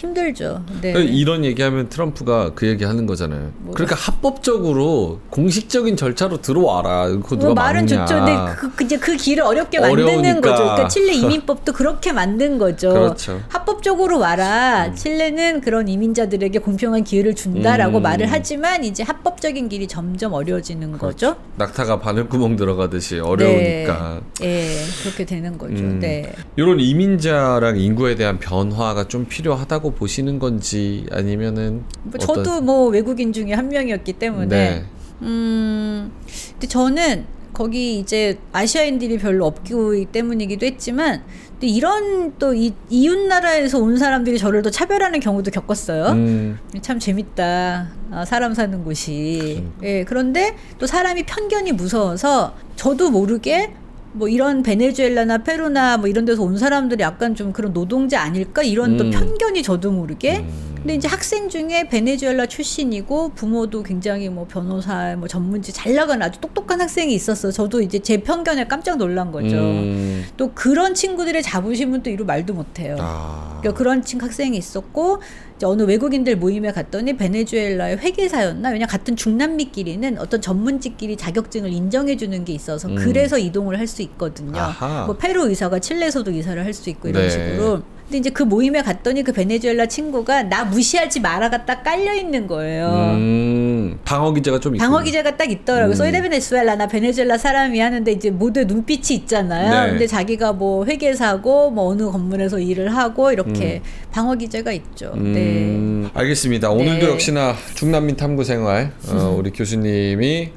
[0.01, 0.63] 힘들죠.
[0.81, 0.93] 네.
[0.93, 3.51] 그러니까 이런 얘기하면 트럼프가 그 얘기 하는 거잖아요.
[3.59, 3.77] 뭐가?
[3.77, 7.07] 그러니까 합법적으로 공식적인 절차로 들어와라.
[7.07, 8.05] 그거 누가 뭐 말은 막냐.
[8.05, 8.15] 좋죠.
[8.15, 10.41] 근데 그, 그, 이제 그 길을 어렵게 만드는 어려우니까.
[10.41, 10.63] 거죠.
[10.63, 12.89] 그러니까 칠레 이민법도 그렇게 만든 거죠.
[12.89, 13.41] 그렇죠.
[13.49, 14.91] 합법적으로 와라.
[14.95, 18.01] 칠레는 그런 이민자들에게 공평한 기회를 준다라고 음.
[18.03, 21.35] 말을 하지만 이제 합법적인 길이 점점 어려워지는 거죠.
[21.57, 24.21] 낙타가 바늘구멍 들어가듯이 어려우니까.
[24.39, 24.47] 네.
[24.47, 25.75] 예, 그렇게 되는 거죠.
[25.75, 25.99] 음.
[25.99, 26.33] 네.
[26.55, 33.31] 이런 이민자랑 인구에 대한 변화가 좀 필요하다고 보시는 건지 아니면은 뭐 어떤- 저도 뭐 외국인
[33.33, 34.85] 중에 한 명이었기 때문에 네.
[35.21, 36.11] 음,
[36.53, 41.21] 근데 저는 거기 이제 아시아인들이 별로 없기 때문이기도 했지만
[41.59, 46.05] 또 이런 또 이, 이웃 나라에서 온 사람들이 저를 또 차별하는 경우도 겪었어요.
[46.13, 47.89] 음, 참 재밌다.
[48.09, 49.63] 아, 사람 사는 곳이.
[49.83, 53.73] 예, 그런데 또 사람이 편견이 무서워서 저도 모르게
[54.13, 58.97] 뭐 이런 베네수엘라나 페루나 뭐 이런 데서 온 사람들이 약간 좀 그런 노동자 아닐까 이런
[58.97, 59.11] 또 음.
[59.11, 60.80] 편견이 저도 모르게 음.
[60.81, 66.39] 근데 이제 학생 중에 베네수엘라 출신이고 부모도 굉장히 뭐 변호사 뭐 전문지 잘 나가는 아주
[66.41, 67.51] 똑똑한 학생이 있었어.
[67.51, 69.57] 저도 이제 제 편견에 깜짝 놀란 거죠.
[69.57, 72.97] 음, 또 그런 친구들의 자부심은 또 이루 말도 못해요.
[72.99, 75.21] 아, 그러니까 그런 친 학생이 있었고
[75.57, 82.43] 이제 어느 외국인들 모임에 갔더니 베네수엘라의 회계사였나 왜냐 같은 중남미끼리는 어떤 전문직끼리 자격증을 인정해 주는
[82.43, 82.95] 게 있어서 음.
[82.95, 84.57] 그래서 이동을 할 수 있거든요.
[84.57, 85.05] 아하.
[85.05, 87.29] 뭐 페루 의사가 칠레에서도 이사를 할 수 있고 이런 네.
[87.29, 87.81] 식으로.
[88.11, 92.89] 근데 이제 그 모임에 갔더니 그 베네수엘라 친구가 나 무시하지 마라가 딱 깔려 있는 거예요.
[93.15, 94.75] 음, 방어 기제가 좀.
[94.75, 95.93] 방어 기제가 딱 있더라고요.
[95.93, 95.95] 음.
[95.95, 99.85] 소이 데 베네수엘라 나 베네수엘라 사람이 하는데 이제 모두 눈빛이 있잖아요.
[99.85, 99.91] 네.
[99.91, 103.81] 근데 자기가 뭐 회계사고 뭐 어느 건물에서 일을 하고 이렇게
[104.11, 105.13] 방어 기제가 있죠.
[105.15, 105.69] 네.
[105.69, 106.69] 음, 알겠습니다.
[106.69, 107.13] 오늘도 네.
[107.13, 110.51] 역시나 중남미 탐구 생활 어, 우리 교수님이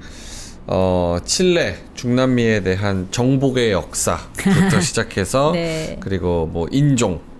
[0.66, 5.98] 어, 칠레 중남미에 대한 정복의 역사부터 시작해서 네.
[6.00, 7.33] 그리고 뭐 인종 음,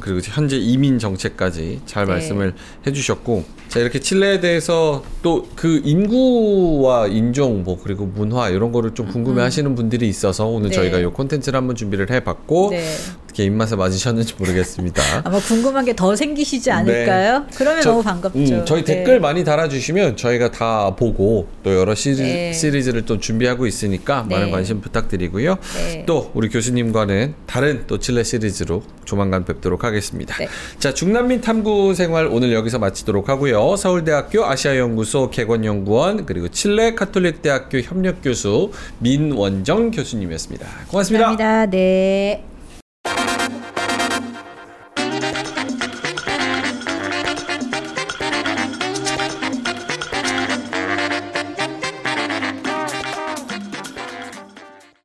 [0.00, 2.12] 그리고 현재 이민 정책까지 잘 네.
[2.12, 2.54] 말씀을
[2.86, 9.06] 해주셨고 자 이렇게 칠레에 대해서 또 그 인구와 인종 뭐 그리고 문화 이런 거를 좀
[9.08, 10.70] 궁금해하시는 분들이 있어서 오늘 음.
[10.70, 10.76] 네.
[10.76, 12.84] 저희가 이 콘텐츠를 한번 준비를 해봤고 네.
[13.24, 15.02] 어떻게 입맛에 맞으셨는지 모르겠습니다.
[15.24, 17.46] 아마 궁금한 게 더 생기시지 않을까요?
[17.54, 17.82] 그러면 네.
[17.82, 18.38] 저- 너무 반갑죠.
[18.38, 18.96] 음, 저희 네.
[18.96, 22.52] 댓글 많이 달아주시면 저희가 다 보고 또 여러 시리, 네.
[22.52, 24.34] 시리즈를 또 준비하고 있으니까 네.
[24.34, 25.56] 많은 관심 부탁드리고요.
[25.76, 26.04] 네.
[26.06, 30.36] 또 우리 교수님과는 다른 또 칠레 시리즈로 조만간 뵙 도록 하겠습니다.
[30.36, 30.48] 네.
[30.78, 33.76] 자 중남미 탐구 생활 오늘 여기서 마치도록 하고요.
[33.76, 40.66] 서울대학교 아시아연구소 개건연구원 그리고 칠레 카톨릭대학교 협력교수 민원정 교수님이었습니다.
[40.88, 41.26] 고맙습니다.
[41.28, 41.66] 감사합니다.
[41.70, 42.51] 네.